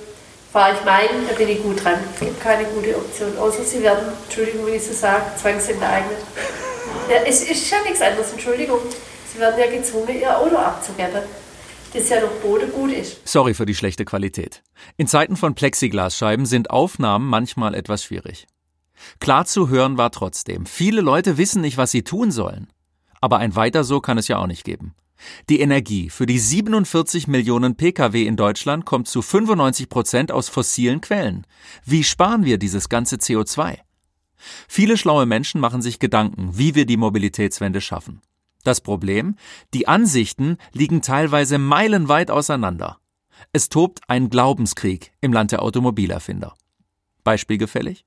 Fahre 0.52 0.74
ich 0.74 0.84
meinen, 0.84 1.28
da 1.28 1.34
bin 1.34 1.48
ich 1.48 1.62
gut 1.62 1.84
dran. 1.84 1.98
Es 2.14 2.20
gibt 2.20 2.40
keine 2.40 2.64
gute 2.64 2.96
Option, 2.96 3.36
außer 3.38 3.62
sie 3.62 3.82
werden, 3.82 4.08
Entschuldigung, 4.24 4.66
wenn 4.66 4.74
ich 4.74 4.84
so 4.84 4.92
sage, 4.92 5.22
zwangsenteignet. 5.40 6.18
Ja, 7.10 7.18
es 7.24 7.42
ist 7.48 7.70
ja 7.70 7.78
nichts 7.82 8.00
anderes, 8.00 8.32
Entschuldigung. 8.32 8.80
Sie 9.32 9.38
werden 9.38 9.60
ja 9.60 9.66
gezwungen, 9.70 10.18
ihr 10.18 10.36
Auto 10.36 10.56
abzugeben 10.56 11.22
das 11.96 12.08
ja 12.08 12.20
noch 12.20 12.30
Bode 12.42 12.66
gut 12.68 12.92
ist. 12.92 13.26
Sorry 13.26 13.54
für 13.54 13.66
die 13.66 13.74
schlechte 13.74 14.04
Qualität. 14.04 14.62
In 14.96 15.06
Zeiten 15.06 15.36
von 15.36 15.54
Plexiglasscheiben 15.54 16.46
sind 16.46 16.70
Aufnahmen 16.70 17.26
manchmal 17.26 17.74
etwas 17.74 18.04
schwierig. 18.04 18.46
Klar 19.20 19.44
zu 19.46 19.68
hören 19.68 19.98
war 19.98 20.10
trotzdem. 20.10 20.66
Viele 20.66 21.00
Leute 21.00 21.38
wissen 21.38 21.62
nicht, 21.62 21.76
was 21.76 21.90
sie 21.90 22.02
tun 22.02 22.30
sollen. 22.30 22.68
Aber 23.20 23.38
ein 23.38 23.56
weiter 23.56 23.84
so 23.84 24.00
kann 24.00 24.18
es 24.18 24.28
ja 24.28 24.38
auch 24.38 24.46
nicht 24.46 24.64
geben. 24.64 24.94
Die 25.48 25.60
Energie 25.60 26.10
für 26.10 26.26
die 26.26 26.38
47 26.38 27.26
Millionen 27.26 27.76
Pkw 27.76 28.26
in 28.26 28.36
Deutschland 28.36 28.84
kommt 28.84 29.08
zu 29.08 29.22
95 29.22 29.88
Prozent 29.88 30.32
aus 30.32 30.48
fossilen 30.48 31.00
Quellen. 31.00 31.46
Wie 31.84 32.04
sparen 32.04 32.44
wir 32.44 32.58
dieses 32.58 32.88
ganze 32.88 33.16
CO2? 33.16 33.78
Viele 34.68 34.96
schlaue 34.96 35.26
Menschen 35.26 35.60
machen 35.60 35.82
sich 35.82 35.98
Gedanken, 35.98 36.58
wie 36.58 36.74
wir 36.74 36.86
die 36.86 36.98
Mobilitätswende 36.98 37.80
schaffen. 37.80 38.20
Das 38.62 38.80
Problem? 38.80 39.36
Die 39.72 39.88
Ansichten 39.88 40.58
liegen 40.72 41.00
teilweise 41.00 41.58
meilenweit 41.58 42.30
auseinander. 42.30 42.98
Es 43.52 43.68
tobt 43.68 44.00
ein 44.08 44.28
Glaubenskrieg 44.28 45.12
im 45.20 45.32
Land 45.32 45.52
der 45.52 45.62
Automobilerfinder. 45.62 46.54
Beispielgefällig? 47.22 48.04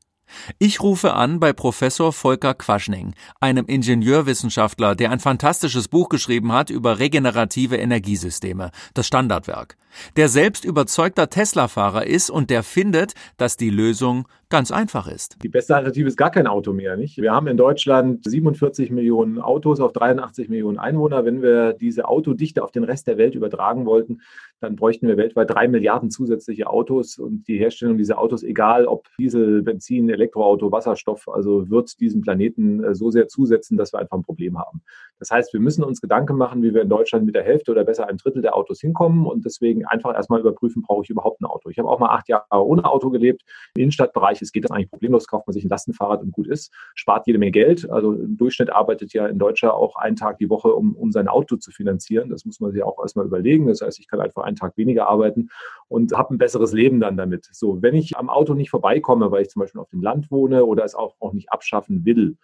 Ich 0.58 0.82
rufe 0.82 1.14
an 1.14 1.40
bei 1.40 1.54
Professor 1.54 2.14
Volker 2.14 2.54
Quaschning, 2.54 3.14
einem 3.40 3.66
Ingenieurwissenschaftler, 3.66 4.96
der 4.96 5.12
ein 5.12 5.20
fantastisches 5.20 5.88
Buch 5.88 6.10
geschrieben 6.10 6.52
hat 6.52 6.70
über 6.70 7.00
regenerative 7.00 7.78
Energiesysteme, 7.78 8.72
das 8.94 9.08
Standardwerk, 9.08 9.78
der 10.16 10.30
selbst 10.30 10.66
überzeugter 10.66 11.30
Tesla-Fahrer 11.30 12.08
ist 12.08 12.30
und 12.30 12.50
der 12.50 12.64
findet, 12.64 13.14
dass 13.38 13.58
die 13.58 13.70
Lösung 13.70 14.28
ganz 14.50 14.72
einfach 14.72 15.08
ist. 15.08 15.38
Die 15.44 15.50
beste 15.50 15.76
Alternative 15.76 16.08
ist 16.08 16.18
gar 16.18 16.32
kein 16.32 16.48
Auto 16.48 16.74
mehr, 16.74 16.98
nicht? 16.98 17.18
Wir 17.18 17.32
haben 17.32 17.48
in 17.48 17.56
Deutschland 17.56 18.28
47 18.28 18.90
Millionen 18.90 19.40
Autos 19.40 19.80
auf 19.80 19.94
83 19.94 20.50
Millionen 20.50 20.80
Einwohner. 20.80 21.24
Wenn 21.24 21.44
wir 21.44 21.74
diese 21.74 22.08
Autodichte 22.08 22.64
auf 22.64 22.72
den 22.72 22.84
Rest 22.84 23.08
der 23.08 23.18
Welt 23.18 23.36
übertragen 23.36 23.86
wollten, 23.86 24.22
dann 24.60 24.76
bräuchten 24.76 25.08
wir 25.08 25.18
weltweit 25.18 25.52
drei 25.52 25.68
Milliarden 25.68 26.10
zusätzliche 26.10 26.68
Autos 26.68 27.20
und 27.20 27.48
die 27.48 27.58
Herstellung 27.58 27.98
dieser 27.98 28.18
Autos, 28.18 28.44
egal 28.44 28.86
ob 28.86 29.08
Diesel, 29.20 29.62
Benzin, 29.62 30.10
Elektroauto, 30.10 30.72
Wasserstoff, 30.72 31.30
also 31.30 31.70
wird 31.70 32.00
diesem 32.00 32.22
Planeten 32.22 32.84
äh, 32.84 32.96
so 32.96 33.12
sehr 33.12 33.28
zusetzen, 33.28 33.78
dass 33.78 33.94
wir 33.94 34.00
einfach 34.00 34.18
ein 34.18 34.24
Problem 34.24 34.58
haben. 34.58 34.82
Das 35.20 35.32
heißt, 35.32 35.54
wir 35.54 35.60
müssen 35.60 35.84
uns 35.84 36.02
Gedanken 36.02 36.38
machen, 36.38 36.64
wie 36.64 36.74
wir 36.74 36.82
in 36.82 36.90
Deutschland 36.90 37.26
mit 37.26 37.36
der 37.36 37.44
Hälfte 37.44 37.72
oder 37.72 37.84
besser 37.84 38.08
ein 38.08 38.18
Drittel 38.18 38.42
der 38.42 38.56
Autos 38.56 38.80
hinkommen 38.80 39.26
und 39.26 39.46
deswegen 39.46 39.86
einfach 39.86 40.14
erstmal 40.16 40.40
überprüfen, 40.40 40.82
brauche 40.82 41.04
ich 41.04 41.10
überhaupt 41.10 41.42
ein 41.42 41.46
Auto. 41.46 41.70
Ich 41.70 41.78
habe 41.78 41.90
auch 41.90 42.00
mal 42.00 42.10
acht 42.10 42.30
Jahre 42.30 42.46
ohne 42.52 42.86
Auto 42.86 43.10
gelebt. 43.10 43.44
Im 43.76 43.84
Innenstadtbereich 43.84 44.42
es 44.42 44.52
geht 44.52 44.64
das 44.64 44.72
eigentlich 44.72 44.90
problemlos, 44.90 45.28
kauft 45.28 45.48
man 45.48 45.54
sich 45.54 45.66
ein 45.66 45.70
Lastenfahrrad 45.70 46.22
und 46.22 46.32
gut 46.32 46.48
ist, 46.48 46.74
spart 46.96 47.28
jede 47.28 47.38
Menge 47.40 47.52
Geld. 47.52 47.90
Also 47.90 48.14
im 48.14 48.38
Durchschnitt 48.38 48.72
arbeitet 48.72 49.14
ja 49.14 49.26
ein 49.26 49.38
Deutscher 49.38 49.74
auch 49.74 49.96
einen 49.96 50.16
Tag 50.16 50.38
die 50.38 50.50
Woche, 50.50 50.74
um, 50.74 50.96
um 50.96 51.12
sein 51.12 51.28
Auto 51.28 51.58
zu 51.58 51.72
finanzieren. 51.72 52.30
Das 52.30 52.46
muss 52.46 52.60
man 52.60 52.72
sich 52.72 52.84
auch 52.84 53.00
erstmal 53.02 53.26
überlegen. 53.26 53.68
Das 53.68 53.82
heißt, 53.82 54.00
ich 54.00 54.08
kann 54.08 54.20
einfach 54.20 54.44
einen 54.44 54.56
Tag 54.56 54.78
weniger 54.78 55.08
arbeiten 55.08 55.50
und 55.88 56.14
habe 56.14 56.34
ein 56.34 56.38
besseres 56.38 56.72
Leben 56.74 57.00
dann 57.00 57.18
damit. 57.18 57.50
So, 57.52 57.82
wenn 57.82 57.96
ich 57.96 58.18
am 58.18 58.30
Auto 58.30 58.54
nicht 58.54 58.70
vorbeikomme, 58.70 59.32
weil 59.32 59.42
ich 59.42 59.50
zum 59.50 59.62
Beispiel 59.62 59.82
auf 59.82 59.90
dem 59.90 60.02
Land 60.02 60.32
wohne 60.32 60.66
oder 60.66 60.86
es 60.86 60.96
auch, 60.96 61.16
auch 61.20 61.34
nicht 61.34 61.52
abschaffen 61.52 62.06
will, 62.06 62.38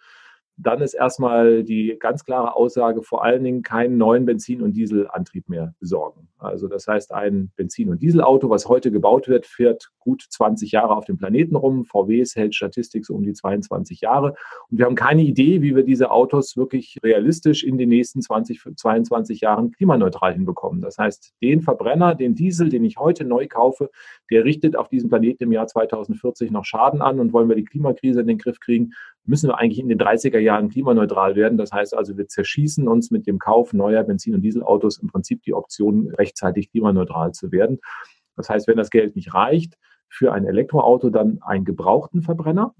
dann 0.58 0.80
ist 0.80 0.94
erstmal 0.94 1.64
die 1.64 1.96
ganz 2.00 2.24
klare 2.24 2.56
Aussage, 2.56 3.02
vor 3.02 3.22
allen 3.22 3.44
Dingen 3.44 3.62
keinen 3.62 3.98
neuen 3.98 4.24
Benzin- 4.24 4.62
und 4.62 4.72
Dieselantrieb 4.72 5.48
mehr 5.48 5.74
besorgen. 5.80 6.28
Also 6.38 6.66
das 6.66 6.86
heißt, 6.86 7.12
ein 7.12 7.50
Benzin- 7.56 7.90
und 7.90 8.02
Dieselauto, 8.02 8.48
was 8.48 8.66
heute 8.66 8.90
gebaut 8.90 9.28
wird, 9.28 9.46
fährt 9.46 9.90
gut 9.98 10.24
20 10.28 10.72
Jahre 10.72 10.96
auf 10.96 11.04
dem 11.04 11.18
Planeten 11.18 11.56
rum. 11.56 11.84
VWs 11.84 12.36
hält 12.36 12.54
Statistik 12.54 13.04
so 13.04 13.14
um 13.14 13.22
die 13.22 13.32
22 13.32 14.00
Jahre. 14.00 14.34
Und 14.70 14.78
wir 14.78 14.86
haben 14.86 14.94
keine 14.94 15.22
Idee, 15.22 15.60
wie 15.60 15.74
wir 15.76 15.82
diese 15.82 16.10
Autos 16.10 16.56
wirklich 16.56 16.98
realistisch 17.02 17.62
in 17.62 17.76
den 17.76 17.88
nächsten 17.88 18.22
20, 18.22 18.76
22 18.76 19.40
Jahren 19.40 19.72
klimaneutral 19.72 20.32
hinbekommen. 20.32 20.80
Das 20.80 20.96
heißt, 20.96 21.34
den 21.42 21.62
Verbrenner, 21.62 22.14
den 22.14 22.34
Diesel, 22.34 22.68
den 22.68 22.84
ich 22.84 22.96
heute 22.98 23.24
neu 23.24 23.46
kaufe, 23.46 23.90
der 24.30 24.44
richtet 24.44 24.76
auf 24.76 24.88
diesem 24.88 25.08
Planeten 25.10 25.44
im 25.44 25.52
Jahr 25.52 25.66
2040 25.66 26.50
noch 26.50 26.64
Schaden 26.64 27.02
an. 27.02 27.20
Und 27.20 27.32
wollen 27.32 27.48
wir 27.48 27.56
die 27.56 27.64
Klimakrise 27.64 28.20
in 28.20 28.26
den 28.26 28.38
Griff 28.38 28.60
kriegen, 28.60 28.92
müssen 29.26 29.48
wir 29.48 29.58
eigentlich 29.58 29.78
in 29.78 29.88
den 29.88 29.98
30er 29.98 30.38
Jahren 30.38 30.68
klimaneutral 30.68 31.36
werden. 31.36 31.58
Das 31.58 31.72
heißt 31.72 31.96
also, 31.96 32.16
wir 32.16 32.28
zerschießen 32.28 32.88
uns 32.88 33.10
mit 33.10 33.26
dem 33.26 33.38
Kauf 33.38 33.72
neuer 33.72 34.02
Benzin- 34.04 34.34
und 34.34 34.42
Dieselautos 34.42 34.98
im 34.98 35.08
Prinzip 35.08 35.42
die 35.42 35.54
Option, 35.54 36.08
rechtzeitig 36.08 36.70
klimaneutral 36.70 37.32
zu 37.32 37.52
werden. 37.52 37.80
Das 38.36 38.48
heißt, 38.48 38.68
wenn 38.68 38.76
das 38.76 38.90
Geld 38.90 39.16
nicht 39.16 39.34
reicht, 39.34 39.76
für 40.08 40.32
ein 40.32 40.46
Elektroauto 40.46 41.10
dann 41.10 41.40
einen 41.42 41.64
gebrauchten 41.64 42.22
Verbrenner, 42.22 42.74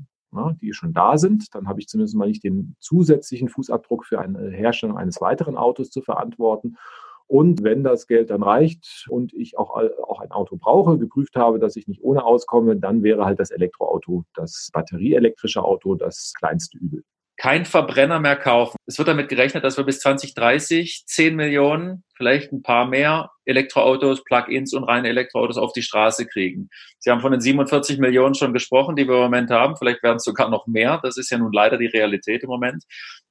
die 0.60 0.72
schon 0.72 0.92
da 0.92 1.16
sind, 1.16 1.54
dann 1.54 1.66
habe 1.66 1.80
ich 1.80 1.88
zumindest 1.88 2.14
mal 2.14 2.28
nicht 2.28 2.44
den 2.44 2.76
zusätzlichen 2.78 3.48
Fußabdruck 3.48 4.04
für 4.04 4.20
eine 4.20 4.50
Herstellung 4.50 4.98
eines 4.98 5.20
weiteren 5.20 5.56
Autos 5.56 5.90
zu 5.90 6.02
verantworten. 6.02 6.76
Und 7.28 7.64
wenn 7.64 7.82
das 7.82 8.06
Geld 8.06 8.30
dann 8.30 8.42
reicht 8.42 9.06
und 9.08 9.34
ich 9.34 9.58
auch, 9.58 9.70
auch 9.70 10.20
ein 10.20 10.30
Auto 10.30 10.56
brauche, 10.56 10.96
geprüft 10.96 11.34
habe, 11.34 11.58
dass 11.58 11.74
ich 11.76 11.88
nicht 11.88 12.02
ohne 12.02 12.24
auskomme, 12.24 12.76
dann 12.76 13.02
wäre 13.02 13.24
halt 13.24 13.40
das 13.40 13.50
Elektroauto, 13.50 14.24
das 14.34 14.70
batterieelektrische 14.72 15.62
Auto 15.62 15.96
das 15.96 16.32
kleinste 16.38 16.78
Übel. 16.78 17.02
Kein 17.38 17.66
Verbrenner 17.66 18.18
mehr 18.18 18.36
kaufen. 18.36 18.76
Es 18.86 18.96
wird 18.96 19.08
damit 19.08 19.28
gerechnet, 19.28 19.62
dass 19.62 19.76
wir 19.76 19.84
bis 19.84 20.00
2030 20.00 21.04
10 21.04 21.36
Millionen, 21.36 22.02
vielleicht 22.14 22.50
ein 22.50 22.62
paar 22.62 22.86
mehr 22.86 23.30
Elektroautos, 23.44 24.24
Plug-ins 24.24 24.72
und 24.72 24.84
reine 24.84 25.08
Elektroautos 25.08 25.58
auf 25.58 25.72
die 25.74 25.82
Straße 25.82 26.26
kriegen. 26.26 26.70
Sie 26.98 27.10
haben 27.10 27.20
von 27.20 27.32
den 27.32 27.42
47 27.42 27.98
Millionen 27.98 28.34
schon 28.34 28.54
gesprochen, 28.54 28.96
die 28.96 29.06
wir 29.06 29.16
im 29.16 29.22
Moment 29.22 29.50
haben. 29.50 29.76
Vielleicht 29.76 30.02
werden 30.02 30.16
es 30.16 30.24
sogar 30.24 30.48
noch 30.48 30.66
mehr. 30.66 30.98
Das 31.02 31.18
ist 31.18 31.30
ja 31.30 31.36
nun 31.36 31.52
leider 31.52 31.76
die 31.76 31.86
Realität 31.86 32.42
im 32.42 32.48
Moment 32.48 32.84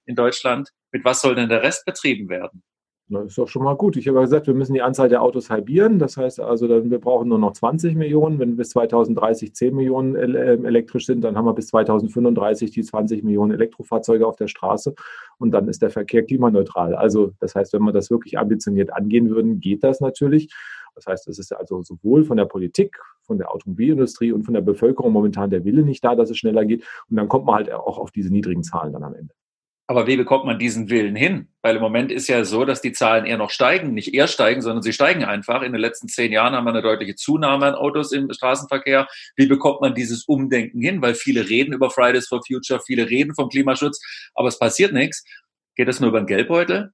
in 0.05 0.15
Deutschland. 0.15 0.69
Mit 0.91 1.03
was 1.03 1.21
soll 1.21 1.33
denn 1.33 1.49
der 1.49 1.63
Rest 1.63 1.85
betrieben 1.85 2.29
werden? 2.29 2.61
Das 3.07 3.25
ist 3.25 3.37
doch 3.37 3.47
schon 3.47 3.63
mal 3.63 3.75
gut. 3.75 3.97
Ich 3.97 4.07
habe 4.07 4.19
gesagt, 4.21 4.47
wir 4.47 4.55
müssen 4.55 4.73
die 4.73 4.81
Anzahl 4.81 5.09
der 5.09 5.21
Autos 5.21 5.51
halbieren. 5.51 5.99
Das 5.99 6.17
heißt 6.17 6.39
also, 6.39 6.67
wir 6.67 6.99
brauchen 6.99 7.29
nur 7.29 7.37
noch 7.37 7.53
20 7.53 7.95
Millionen. 7.95 8.39
Wenn 8.39 8.55
bis 8.55 8.69
2030 8.69 9.53
10 9.53 9.75
Millionen 9.75 10.15
ähm, 10.15 10.65
elektrisch 10.65 11.05
sind, 11.05 11.21
dann 11.21 11.37
haben 11.37 11.45
wir 11.45 11.53
bis 11.53 11.67
2035 11.67 12.71
die 12.71 12.81
20 12.81 13.23
Millionen 13.23 13.51
Elektrofahrzeuge 13.51 14.25
auf 14.25 14.37
der 14.37 14.47
Straße 14.47 14.95
und 15.37 15.51
dann 15.51 15.67
ist 15.67 15.83
der 15.83 15.91
Verkehr 15.91 16.23
klimaneutral. 16.23 16.95
Also 16.95 17.33
das 17.39 17.53
heißt, 17.53 17.73
wenn 17.73 17.83
wir 17.83 17.93
das 17.93 18.09
wirklich 18.09 18.39
ambitioniert 18.39 18.91
angehen 18.91 19.29
würden, 19.29 19.59
geht 19.59 19.83
das 19.83 20.01
natürlich. 20.01 20.51
Das 20.95 21.05
heißt, 21.05 21.27
es 21.27 21.37
ist 21.37 21.51
also 21.51 21.83
sowohl 21.83 22.23
von 22.23 22.37
der 22.37 22.45
Politik, 22.45 22.97
von 23.21 23.37
der 23.37 23.53
Automobilindustrie 23.53 24.31
und 24.31 24.45
von 24.45 24.55
der 24.55 24.61
Bevölkerung 24.61 25.11
momentan 25.13 25.51
der 25.51 25.63
Wille 25.63 25.83
nicht 25.83 26.03
da, 26.03 26.15
dass 26.15 26.31
es 26.31 26.37
schneller 26.37 26.65
geht. 26.65 26.83
Und 27.09 27.17
dann 27.17 27.27
kommt 27.27 27.45
man 27.45 27.55
halt 27.55 27.71
auch 27.71 27.99
auf 27.99 28.09
diese 28.09 28.31
niedrigen 28.31 28.63
Zahlen 28.63 28.93
dann 28.93 29.03
am 29.03 29.13
Ende. 29.13 29.33
Aber 29.87 30.07
wie 30.07 30.17
bekommt 30.17 30.45
man 30.45 30.57
diesen 30.57 30.89
Willen 30.89 31.15
hin? 31.15 31.49
Weil 31.61 31.75
im 31.75 31.81
Moment 31.81 32.11
ist 32.11 32.27
ja 32.27 32.43
so, 32.43 32.65
dass 32.65 32.81
die 32.81 32.91
Zahlen 32.91 33.25
eher 33.25 33.37
noch 33.37 33.51
steigen, 33.51 33.93
nicht 33.93 34.15
eher 34.15 34.27
steigen, 34.27 34.61
sondern 34.63 34.81
sie 34.81 34.93
steigen 34.93 35.23
einfach. 35.23 35.61
In 35.61 35.73
den 35.73 35.81
letzten 35.81 36.07
zehn 36.07 36.31
Jahren 36.31 36.53
haben 36.53 36.65
wir 36.65 36.71
eine 36.71 36.81
deutliche 36.81 37.15
Zunahme 37.15 37.67
an 37.67 37.75
Autos 37.75 38.11
im 38.11 38.33
Straßenverkehr. 38.33 39.07
Wie 39.35 39.45
bekommt 39.45 39.81
man 39.81 39.93
dieses 39.93 40.23
Umdenken 40.25 40.81
hin? 40.81 41.03
Weil 41.03 41.13
viele 41.13 41.47
reden 41.47 41.73
über 41.73 41.91
Fridays 41.91 42.27
for 42.27 42.41
Future, 42.45 42.81
viele 42.83 43.09
reden 43.09 43.35
vom 43.35 43.49
Klimaschutz, 43.49 44.01
aber 44.33 44.47
es 44.47 44.57
passiert 44.57 44.91
nichts. 44.91 45.23
Geht 45.75 45.87
das 45.87 45.99
nur 45.99 46.09
über 46.09 46.21
den 46.21 46.27
Geldbeutel? 46.27 46.91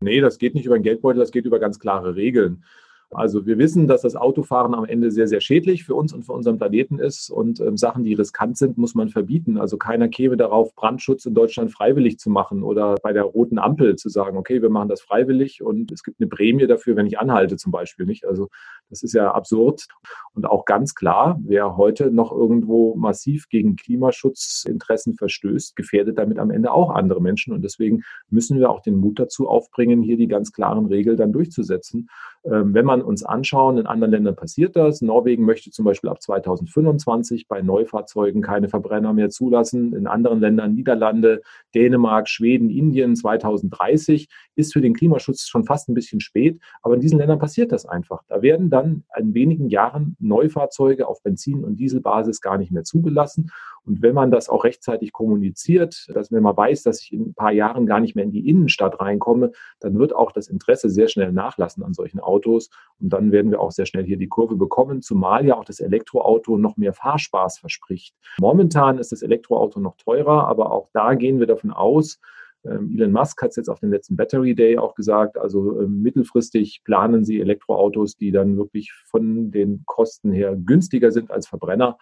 Nee, 0.00 0.20
das 0.20 0.38
geht 0.38 0.54
nicht 0.54 0.66
über 0.66 0.78
den 0.78 0.82
Geldbeutel, 0.82 1.20
das 1.20 1.30
geht 1.30 1.44
über 1.44 1.60
ganz 1.60 1.78
klare 1.78 2.16
Regeln. 2.16 2.64
Also 3.12 3.44
wir 3.44 3.58
wissen, 3.58 3.88
dass 3.88 4.02
das 4.02 4.14
Autofahren 4.14 4.74
am 4.74 4.84
Ende 4.84 5.10
sehr, 5.10 5.26
sehr 5.26 5.40
schädlich 5.40 5.84
für 5.84 5.96
uns 5.96 6.12
und 6.12 6.24
für 6.24 6.32
unseren 6.32 6.58
Planeten 6.58 7.00
ist. 7.00 7.28
Und 7.28 7.60
ähm, 7.60 7.76
Sachen, 7.76 8.04
die 8.04 8.14
riskant 8.14 8.56
sind, 8.56 8.78
muss 8.78 8.94
man 8.94 9.08
verbieten. 9.08 9.58
Also 9.58 9.78
keiner 9.78 10.08
käme 10.08 10.36
darauf, 10.36 10.74
Brandschutz 10.76 11.26
in 11.26 11.34
Deutschland 11.34 11.72
freiwillig 11.72 12.18
zu 12.18 12.30
machen 12.30 12.62
oder 12.62 12.94
bei 13.02 13.12
der 13.12 13.24
roten 13.24 13.58
Ampel 13.58 13.96
zu 13.96 14.08
sagen, 14.08 14.36
okay, 14.36 14.62
wir 14.62 14.70
machen 14.70 14.88
das 14.88 15.00
freiwillig 15.00 15.60
und 15.60 15.90
es 15.90 16.04
gibt 16.04 16.20
eine 16.20 16.28
Prämie 16.28 16.68
dafür, 16.68 16.94
wenn 16.94 17.06
ich 17.06 17.18
anhalte 17.18 17.56
zum 17.56 17.72
Beispiel. 17.72 18.06
Nicht? 18.06 18.26
Also 18.26 18.48
das 18.90 19.02
ist 19.02 19.12
ja 19.12 19.32
absurd. 19.32 19.88
Und 20.34 20.46
auch 20.46 20.64
ganz 20.64 20.94
klar, 20.94 21.40
wer 21.42 21.76
heute 21.76 22.12
noch 22.12 22.30
irgendwo 22.30 22.94
massiv 22.94 23.48
gegen 23.48 23.74
Klimaschutzinteressen 23.74 25.14
verstößt, 25.14 25.74
gefährdet 25.74 26.16
damit 26.16 26.38
am 26.38 26.52
Ende 26.52 26.72
auch 26.72 26.90
andere 26.90 27.20
Menschen. 27.20 27.52
Und 27.52 27.62
deswegen 27.62 28.02
müssen 28.28 28.58
wir 28.58 28.70
auch 28.70 28.82
den 28.82 28.96
Mut 28.96 29.18
dazu 29.18 29.48
aufbringen, 29.48 30.00
hier 30.02 30.16
die 30.16 30.28
ganz 30.28 30.52
klaren 30.52 30.86
Regeln 30.86 31.16
dann 31.16 31.32
durchzusetzen. 31.32 32.08
Ähm, 32.44 32.72
wenn 32.72 32.86
man 32.86 33.02
uns 33.02 33.22
anschauen, 33.22 33.76
in 33.76 33.86
anderen 33.86 34.12
Ländern 34.12 34.34
passiert 34.34 34.74
das. 34.74 35.02
Norwegen 35.02 35.44
möchte 35.44 35.70
zum 35.70 35.84
Beispiel 35.84 36.08
ab 36.08 36.22
2025 36.22 37.48
bei 37.48 37.60
Neufahrzeugen 37.60 38.40
keine 38.40 38.68
Verbrenner 38.68 39.12
mehr 39.12 39.28
zulassen. 39.28 39.94
In 39.94 40.06
anderen 40.06 40.40
Ländern, 40.40 40.74
Niederlande, 40.74 41.42
Dänemark, 41.74 42.28
Schweden, 42.30 42.70
Indien 42.70 43.14
2030 43.14 44.28
ist 44.54 44.72
für 44.72 44.80
den 44.80 44.94
Klimaschutz 44.94 45.48
schon 45.48 45.64
fast 45.64 45.90
ein 45.90 45.94
bisschen 45.94 46.20
spät. 46.20 46.58
Aber 46.80 46.94
in 46.94 47.00
diesen 47.00 47.18
Ländern 47.18 47.38
passiert 47.38 47.72
das 47.72 47.84
einfach. 47.84 48.22
Da 48.28 48.40
werden 48.40 48.70
dann 48.70 49.04
in 49.18 49.34
wenigen 49.34 49.68
Jahren 49.68 50.16
Neufahrzeuge 50.18 51.08
auf 51.08 51.22
Benzin- 51.22 51.64
und 51.64 51.76
Dieselbasis 51.76 52.40
gar 52.40 52.56
nicht 52.56 52.72
mehr 52.72 52.84
zugelassen. 52.84 53.50
Und 53.84 54.02
wenn 54.02 54.14
man 54.14 54.30
das 54.30 54.48
auch 54.48 54.64
rechtzeitig 54.64 55.12
kommuniziert, 55.12 56.08
dass 56.14 56.30
wenn 56.30 56.42
man 56.42 56.56
weiß, 56.56 56.82
dass 56.82 57.02
ich 57.02 57.12
in 57.12 57.30
ein 57.30 57.34
paar 57.34 57.52
Jahren 57.52 57.86
gar 57.86 58.00
nicht 58.00 58.14
mehr 58.14 58.24
in 58.24 58.30
die 58.30 58.48
Innenstadt 58.48 59.00
reinkomme, 59.00 59.52
dann 59.80 59.98
wird 59.98 60.14
auch 60.14 60.32
das 60.32 60.48
Interesse 60.48 60.90
sehr 60.90 61.08
schnell 61.08 61.32
nachlassen 61.32 61.82
an 61.82 61.94
solchen 61.94 62.20
Autos. 62.30 62.70
Und 63.00 63.10
dann 63.10 63.32
werden 63.32 63.50
wir 63.50 63.60
auch 63.60 63.72
sehr 63.72 63.86
schnell 63.86 64.04
hier 64.04 64.16
die 64.16 64.28
Kurve 64.28 64.56
bekommen, 64.56 65.02
zumal 65.02 65.46
ja 65.46 65.56
auch 65.56 65.64
das 65.64 65.80
Elektroauto 65.80 66.56
noch 66.56 66.76
mehr 66.76 66.92
Fahrspaß 66.92 67.58
verspricht. 67.58 68.14
Momentan 68.38 68.98
ist 68.98 69.12
das 69.12 69.22
Elektroauto 69.22 69.80
noch 69.80 69.96
teurer, 69.96 70.46
aber 70.46 70.70
auch 70.72 70.88
da 70.92 71.14
gehen 71.14 71.40
wir 71.40 71.46
davon 71.46 71.70
aus, 71.70 72.18
ähm, 72.64 72.94
Elon 72.94 73.12
Musk 73.12 73.40
hat 73.42 73.50
es 73.50 73.56
jetzt 73.56 73.70
auf 73.70 73.80
dem 73.80 73.90
letzten 73.90 74.16
Battery 74.16 74.54
Day 74.54 74.76
auch 74.78 74.94
gesagt, 74.94 75.38
also 75.38 75.80
ähm, 75.80 76.02
mittelfristig 76.02 76.82
planen 76.84 77.24
sie 77.24 77.40
Elektroautos, 77.40 78.16
die 78.16 78.32
dann 78.32 78.56
wirklich 78.56 78.92
von 79.06 79.50
den 79.50 79.82
Kosten 79.86 80.32
her 80.32 80.56
günstiger 80.56 81.10
sind 81.10 81.30
als 81.30 81.46
Verbrenner. 81.46 81.96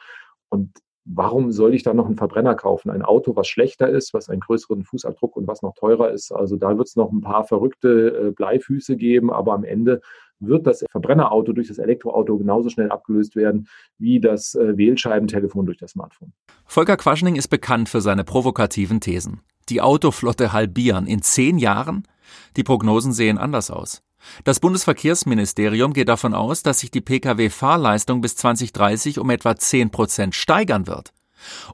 Und 0.49 0.73
warum 1.09 1.53
soll 1.53 1.75
ich 1.75 1.83
dann 1.83 1.97
noch 1.97 2.07
einen 2.07 2.17
Verbrenner 2.17 2.55
kaufen? 2.55 2.91
Ein 2.91 3.03
Auto, 3.03 3.35
was 3.35 3.49
schlechter 3.49 3.88
ist, 3.88 4.15
was 4.15 4.29
einen 4.29 4.41
größeren 4.41 4.85
Fußabdruck 4.85 5.37
und 5.37 5.47
was 5.47 5.62
noch 5.62 5.75
teurer 5.75 6.11
ist. 6.11 6.33
Also 6.33 6.57
da 6.57 6.77
wird 6.77 6.88
es 6.88 6.97
noch 6.97 7.11
ein 7.11 7.21
paar 7.21 7.45
verrückte 7.45 8.29
äh, 8.29 8.31
Bleifüße 8.33 8.97
geben, 8.97 9.33
aber 9.33 9.55
am 9.55 9.65
Ende 9.65 10.00
wird 10.41 10.67
das 10.67 10.85
Verbrennerauto 10.91 11.53
durch 11.53 11.69
das 11.69 11.79
Elektroauto 11.79 12.38
genauso 12.38 12.69
schnell 12.69 12.91
abgelöst 12.91 13.35
werden 13.35 13.69
wie 13.99 14.21
das 14.21 14.55
äh, 14.55 14.77
Wählscheibentelefon 14.77 15.67
durch 15.67 15.79
das 15.79 15.93
Smartphone. 15.93 16.33
Volker 16.65 16.97
Quaschning 16.97 17.37
ist 17.37 17.49
bekannt 17.49 17.88
für 17.88 18.00
seine 18.00 18.25
provokativen 18.25 19.00
Thesen. 19.00 19.41
Die 19.69 19.81
Autoflotte 19.81 20.53
halbieren 20.53 21.07
in 21.07 21.23
zehn 21.23 21.59
Jahren? 21.59 22.05
Die 22.57 22.62
Prognosen 22.62 23.12
sehen 23.12 23.38
anders 23.38 23.71
aus. 23.71 24.03
Das 24.45 24.61
Bundesverkehrsministerium 24.61 25.93
geht 25.93 26.09
davon 26.09 26.35
aus, 26.35 26.63
dass 26.63 26.81
sich 26.81 26.91
die 26.91 27.01
Pkw-Fahrleistung 27.01 28.21
bis 28.21 28.37
2030 28.37 29.19
um 29.19 29.31
etwa 29.31 29.57
10 29.57 29.91
Prozent 29.91 30.35
steigern 30.35 30.87
wird. 30.87 31.13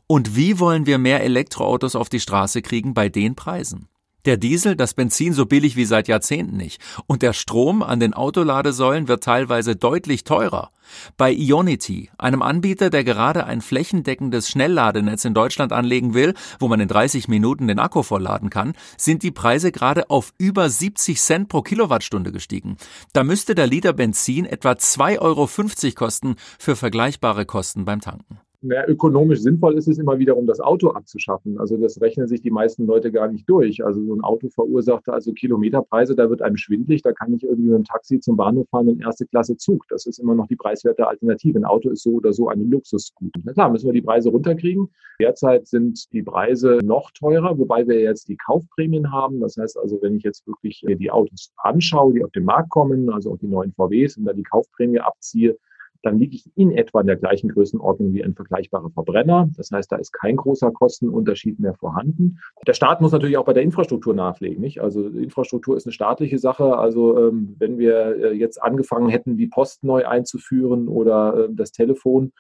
Und 0.07 0.37
wie 0.37 0.59
wollen 0.59 0.87
wir 0.87 0.99
mehr 0.99 1.23
Elektroautos 1.23 1.97
auf 1.97 2.09
die 2.09 2.21
Straße 2.21 2.63
kriegen 2.63 2.95
bei 2.95 3.09
den 3.09 3.35
Preisen? 3.35 3.89
Der 4.25 4.39
Diesel, 4.39 4.75
das 4.75 4.95
Benzin 4.95 5.35
so 5.35 5.45
billig 5.45 5.77
wie 5.77 5.85
seit 5.85 6.09
Jahrzehnten 6.09 6.57
nicht. 6.57 6.81
Und 7.07 7.23
der 7.23 7.35
Strom 7.35 7.83
an 7.83 8.01
den 8.01 8.15
Autoladesäulen 8.15 9.07
wird 9.07 9.25
teilweise 9.25 9.77
deutlich 9.77 10.25
teurer. 10.25 10.71
Bei 11.17 11.33
Ionity, 11.33 12.11
einem 12.19 12.43
Anbieter, 12.43 12.91
der 12.91 13.05
gerade 13.05 13.45
ein 13.45 13.61
flächendeckendes 13.61 14.49
Schnellladenetz 14.49 15.25
in 15.25 15.35
Deutschland 15.35 15.73
anlegen 15.73 16.15
will, 16.15 16.35
wo 16.59 16.69
man 16.69 16.81
in 16.81 16.89
30 16.89 17.29
Minuten 17.29 17.69
den 17.69 17.79
Akku 17.79 18.03
vollladen 18.03 18.51
kann, 18.51 18.75
sind 18.97 19.23
die 19.23 19.31
Preise 19.31 19.73
gerade 19.73 20.11
auf 20.11 20.33
über 20.39 20.69
70 20.71 21.21
Cent 21.21 21.49
pro 21.49 21.63
Kilowattstunde 21.63 22.33
gestiegen. 22.33 22.77
Da 23.13 23.25
müsste 23.25 23.55
der 23.55 23.67
Liter 23.67 23.93
Benzin 23.93 24.47
etwa 24.47 24.73
2,50 24.73 25.21
Euro 25.21 25.49
kosten 25.95 26.37
für 26.59 26.77
vergleichbare 26.77 27.47
Kosten 27.47 27.85
beim 27.85 28.01
Tanken 28.01 28.39
na, 28.65 28.87
ökonomisch 28.89 29.41
sinnvoll 29.41 29.77
ist 29.77 29.89
es 29.89 29.99
immer 29.99 30.19
wiederum, 30.19 30.47
das 30.47 30.59
Auto 30.59 30.89
abzuschaffen. 30.89 31.59
Also 31.59 31.77
das 31.77 32.01
rechnen 32.01 32.27
sich 32.27 32.41
die 32.41 32.51
meisten 32.51 32.87
Leute 32.87 33.13
gar 33.13 33.29
nicht 33.29 33.49
durch. 33.49 33.85
Also 33.85 34.03
so 34.03 34.15
ein 34.15 34.23
Auto 34.23 34.49
verursacht 34.49 35.09
also 35.09 35.33
Kilometerpreise, 35.33 36.17
da 36.17 36.31
wird 36.31 36.41
einem 36.41 36.57
schwindlig, 36.57 37.03
da 37.03 37.13
kann 37.13 37.35
ich 37.35 37.43
irgendwie 37.43 37.69
mit 37.69 37.75
einem 37.75 37.85
Taxi 37.85 38.21
zum 38.21 38.37
Bahnhof 38.37 38.67
fahren 38.71 38.89
und 38.89 39.03
erste 39.03 39.27
Klasse 39.27 39.57
Zug. 39.59 39.87
Das 39.89 40.07
ist 40.07 40.19
immer 40.19 40.35
noch 40.35 40.47
die 40.47 40.57
preiswerte 40.57 41.07
Alternative. 41.07 41.59
Ein 41.59 41.67
Auto 41.67 41.91
ist 41.91 42.03
so 42.03 42.13
oder 42.13 42.33
so 42.33 42.49
ein 42.49 42.71
Luxusgut. 42.71 43.33
Na 43.45 43.53
klar, 43.53 43.71
müssen 43.71 43.87
wir 43.87 43.93
die 43.93 44.03
Preise 44.03 44.31
runterkriegen. 44.31 44.89
Derzeit 45.21 45.67
sind 45.67 46.11
die 46.13 46.23
Preise 46.23 46.79
noch 46.83 47.11
teurer, 47.11 47.59
wobei 47.59 47.87
wir 47.87 48.01
jetzt 48.01 48.29
die 48.29 48.37
Kaufprämien 48.37 49.13
haben. 49.13 49.41
Das 49.41 49.59
heißt 49.59 49.79
also, 49.79 50.01
wenn 50.01 50.17
ich 50.17 50.23
jetzt 50.23 50.47
wirklich 50.47 50.83
die 50.89 51.11
Autos 51.11 51.53
anschaue, 51.59 52.15
die 52.15 52.25
auf 52.25 52.31
den 52.31 52.45
Markt 52.45 52.71
kommen, 52.71 53.11
also 53.11 53.33
auch 53.33 53.39
die 53.39 53.47
neuen 53.47 53.73
VWs 53.73 54.17
und 54.17 54.25
da 54.25 54.33
die 54.33 54.43
Kaufprämie 54.43 55.01
abziehe, 55.01 55.59
dann 56.05 56.19
liege 56.19 56.37
ich 56.37 56.51
in 56.57 56.71
etwa 56.73 57.01
in 57.01 57.07
der 57.07 57.17
gleichen 57.17 57.49
Größenordnung 57.49 58.13
wie 58.13 58.23
ein 58.23 58.35
vergleichbarer 58.35 58.91
Verbrenner. 58.91 59.49
Das 59.57 59.71
heißt, 59.71 59.91
da 59.91 59.97
ist 59.97 60.13
kein 60.13 60.37
großer 60.37 60.71
Kostenunterschied 60.71 61.59
mehr 61.61 61.75
vorhanden. 61.75 62.39
Der 62.67 62.75
Staat 62.75 63.01
muss 63.01 63.13
natürlich 63.13 63.37
auch 63.37 63.45
bei 63.45 63.53
der 63.53 63.63
Infrastruktur 63.63 64.15
nachlegen. 64.15 64.61
Nicht? 64.61 64.81
Also 64.81 65.07
Infrastruktur 65.09 65.77
ist 65.77 65.87
eine 65.87 65.93
staatliche 65.93 66.39
Sache. 66.39 66.77
Also 66.77 67.29
ähm, 67.29 67.57
wenn 67.59 67.79
wir 67.79 68.17
äh, 68.17 68.33
jetzt 68.33 68.63
angefangen 68.63 69.09
hätten, 69.09 69.37
die 69.37 69.47
Post 69.47 69.85
neu 69.85 70.07
einzuführen 70.07 70.89
oder 70.89 71.45
äh, 71.45 71.49
das 71.51 71.73
Telefon, 71.73 72.33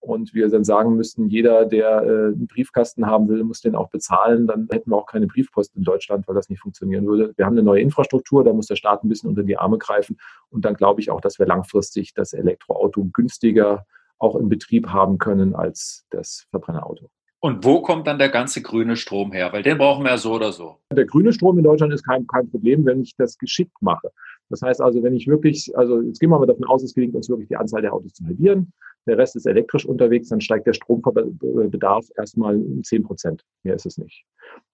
und 0.00 0.34
wir 0.34 0.48
dann 0.48 0.64
sagen 0.64 0.96
müssten, 0.96 1.28
jeder, 1.28 1.66
der 1.66 2.02
äh, 2.02 2.08
einen 2.32 2.46
Briefkasten 2.46 3.06
haben 3.06 3.28
will, 3.28 3.42
muss 3.44 3.60
den 3.60 3.74
auch 3.74 3.90
bezahlen, 3.90 4.46
dann 4.46 4.68
hätten 4.70 4.90
wir 4.90 4.96
auch 4.96 5.06
keine 5.06 5.26
Briefpost 5.26 5.76
in 5.76 5.82
Deutschland, 5.82 6.26
weil 6.28 6.34
das 6.34 6.48
nicht 6.48 6.60
funktionieren 6.60 7.06
würde. 7.06 7.32
Wir 7.36 7.46
haben 7.46 7.54
eine 7.54 7.62
neue 7.62 7.82
Infrastruktur, 7.82 8.44
da 8.44 8.52
muss 8.52 8.66
der 8.66 8.76
Staat 8.76 9.04
ein 9.04 9.08
bisschen 9.08 9.28
unter 9.30 9.42
die 9.42 9.58
Arme 9.58 9.78
greifen 9.78 10.18
und 10.50 10.64
dann 10.64 10.74
glaube 10.74 11.00
ich 11.00 11.10
auch, 11.10 11.20
dass 11.20 11.38
wir 11.38 11.46
langfristig 11.46 12.14
das 12.14 12.32
Elektroauto 12.32 13.08
günstiger 13.12 13.86
auch 14.18 14.36
im 14.36 14.48
Betrieb 14.48 14.88
haben 14.88 15.18
können 15.18 15.54
als 15.54 16.06
das 16.10 16.46
Verbrennerauto. 16.50 17.10
Und 17.40 17.64
wo 17.64 17.82
kommt 17.82 18.08
dann 18.08 18.18
der 18.18 18.30
ganze 18.30 18.62
grüne 18.62 18.96
Strom 18.96 19.30
her? 19.32 19.52
Weil 19.52 19.62
den 19.62 19.78
brauchen 19.78 20.04
wir 20.04 20.10
ja 20.10 20.18
so 20.18 20.32
oder 20.32 20.50
so. 20.50 20.78
Der 20.92 21.04
grüne 21.04 21.32
Strom 21.32 21.56
in 21.58 21.64
Deutschland 21.64 21.92
ist 21.92 22.04
kein, 22.04 22.26
kein 22.26 22.50
Problem, 22.50 22.84
wenn 22.84 23.00
ich 23.00 23.14
das 23.16 23.38
geschickt 23.38 23.80
mache. 23.80 24.10
Das 24.50 24.62
heißt 24.62 24.80
also, 24.80 25.02
wenn 25.02 25.14
ich 25.14 25.26
wirklich, 25.26 25.76
also 25.76 26.00
jetzt 26.00 26.20
gehen 26.20 26.30
wir 26.30 26.38
mal 26.38 26.46
davon 26.46 26.64
aus, 26.64 26.82
es 26.82 26.94
gelingt 26.94 27.14
uns 27.14 27.28
wirklich 27.28 27.48
die 27.48 27.56
Anzahl 27.56 27.82
der 27.82 27.92
Autos 27.92 28.14
zu 28.14 28.24
halbieren 28.24 28.72
der 29.08 29.18
Rest 29.18 29.36
ist 29.36 29.46
elektrisch 29.46 29.86
unterwegs, 29.86 30.28
dann 30.28 30.40
steigt 30.40 30.66
der 30.66 30.74
Strombedarf 30.74 32.06
erstmal 32.16 32.56
um 32.56 32.84
10 32.84 33.02
Prozent. 33.02 33.42
Mehr 33.64 33.74
ist 33.74 33.86
es 33.86 33.98
nicht. 33.98 34.24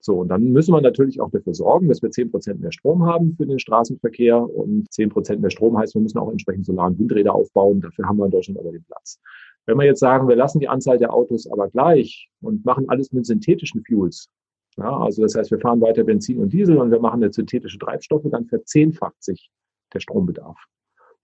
So, 0.00 0.18
und 0.18 0.28
dann 0.28 0.44
müssen 0.44 0.74
wir 0.74 0.80
natürlich 0.80 1.20
auch 1.20 1.30
dafür 1.30 1.54
sorgen, 1.54 1.88
dass 1.88 2.02
wir 2.02 2.10
10 2.10 2.30
Prozent 2.30 2.60
mehr 2.60 2.72
Strom 2.72 3.06
haben 3.06 3.34
für 3.36 3.46
den 3.46 3.58
Straßenverkehr. 3.58 4.38
Und 4.38 4.92
10 4.92 5.08
Prozent 5.08 5.40
mehr 5.40 5.50
Strom 5.50 5.78
heißt, 5.78 5.94
wir 5.94 6.02
müssen 6.02 6.18
auch 6.18 6.30
entsprechend 6.30 6.66
Solar- 6.66 6.88
und 6.88 6.98
Windräder 6.98 7.34
aufbauen. 7.34 7.80
Dafür 7.80 8.06
haben 8.06 8.18
wir 8.18 8.26
in 8.26 8.32
Deutschland 8.32 8.58
aber 8.58 8.72
den 8.72 8.84
Platz. 8.84 9.20
Wenn 9.66 9.78
wir 9.78 9.86
jetzt 9.86 10.00
sagen, 10.00 10.28
wir 10.28 10.36
lassen 10.36 10.58
die 10.58 10.68
Anzahl 10.68 10.98
der 10.98 11.14
Autos 11.14 11.50
aber 11.50 11.70
gleich 11.70 12.28
und 12.42 12.64
machen 12.64 12.88
alles 12.88 13.12
mit 13.12 13.24
synthetischen 13.24 13.82
Fuels, 13.84 14.28
ja, 14.76 14.98
also 14.98 15.22
das 15.22 15.36
heißt, 15.36 15.52
wir 15.52 15.60
fahren 15.60 15.80
weiter 15.80 16.02
Benzin 16.02 16.38
und 16.38 16.52
Diesel 16.52 16.76
und 16.78 16.90
wir 16.90 16.98
machen 16.98 17.22
jetzt 17.22 17.36
synthetische 17.36 17.78
Treibstoffe, 17.78 18.24
dann 18.28 18.46
verzehnfacht 18.46 19.22
sich 19.22 19.48
der 19.94 20.00
Strombedarf. 20.00 20.58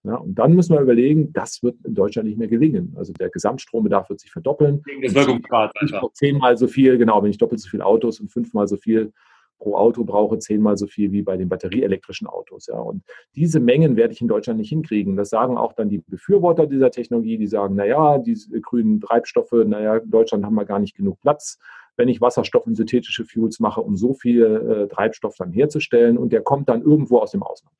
Ja, 0.02 0.14
und 0.14 0.34
dann 0.34 0.54
müssen 0.54 0.74
wir 0.74 0.80
überlegen, 0.80 1.30
das 1.32 1.62
wird 1.62 1.76
in 1.84 1.94
Deutschland 1.94 2.26
nicht 2.26 2.38
mehr 2.38 2.48
gelingen. 2.48 2.94
Also 2.96 3.12
der 3.12 3.28
Gesamtstrombedarf 3.28 4.08
wird 4.08 4.20
sich 4.20 4.30
verdoppeln. 4.30 4.82
Wirkungsgrad. 4.86 5.72
Zehnmal 6.14 6.56
so 6.56 6.68
viel, 6.68 6.96
genau, 6.96 7.22
wenn 7.22 7.30
ich 7.30 7.36
doppelt 7.36 7.60
so 7.60 7.68
viele 7.68 7.84
Autos 7.84 8.18
und 8.18 8.32
fünfmal 8.32 8.66
so 8.66 8.76
viel 8.76 9.12
pro 9.58 9.76
Auto 9.76 10.04
brauche, 10.04 10.38
zehnmal 10.38 10.78
so 10.78 10.86
viel 10.86 11.12
wie 11.12 11.20
bei 11.20 11.36
den 11.36 11.50
batterieelektrischen 11.50 12.26
Autos. 12.26 12.66
Ja. 12.68 12.78
Und 12.78 13.02
diese 13.36 13.60
Mengen 13.60 13.94
werde 13.96 14.14
ich 14.14 14.22
in 14.22 14.28
Deutschland 14.28 14.58
nicht 14.58 14.70
hinkriegen. 14.70 15.16
Das 15.16 15.28
sagen 15.28 15.58
auch 15.58 15.74
dann 15.74 15.90
die 15.90 15.98
Befürworter 15.98 16.66
dieser 16.66 16.90
Technologie, 16.90 17.36
die 17.36 17.46
sagen, 17.46 17.74
naja, 17.74 18.16
diese 18.16 18.58
grünen 18.62 19.02
Treibstoffe, 19.02 19.52
naja, 19.52 19.98
in 19.98 20.10
Deutschland 20.10 20.46
haben 20.46 20.54
wir 20.54 20.64
gar 20.64 20.78
nicht 20.78 20.96
genug 20.96 21.20
Platz 21.20 21.58
wenn 21.96 22.08
ich 22.08 22.22
Wasserstoff 22.22 22.66
und 22.66 22.76
synthetische 22.76 23.26
Fuels 23.26 23.60
mache, 23.60 23.82
um 23.82 23.94
so 23.94 24.14
viel 24.14 24.42
äh, 24.42 24.88
Treibstoff 24.88 25.36
dann 25.36 25.52
herzustellen 25.52 26.16
und 26.16 26.32
der 26.32 26.40
kommt 26.40 26.70
dann 26.70 26.80
irgendwo 26.80 27.18
aus 27.18 27.32
dem 27.32 27.42
Ausland. 27.42 27.76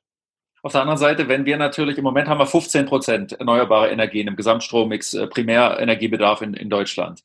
Auf 0.62 0.72
der 0.72 0.82
anderen 0.82 0.98
Seite, 0.98 1.28
wenn 1.28 1.46
wir 1.46 1.56
natürlich, 1.56 1.96
im 1.96 2.04
Moment 2.04 2.28
haben 2.28 2.38
wir 2.38 2.46
15 2.46 2.86
Prozent 2.86 3.32
erneuerbare 3.32 3.88
Energien 3.88 4.28
im 4.28 4.36
Gesamtstrommix, 4.36 5.14
äh, 5.14 5.26
Primärenergiebedarf 5.26 6.42
in, 6.42 6.54
in 6.54 6.68
Deutschland. 6.68 7.20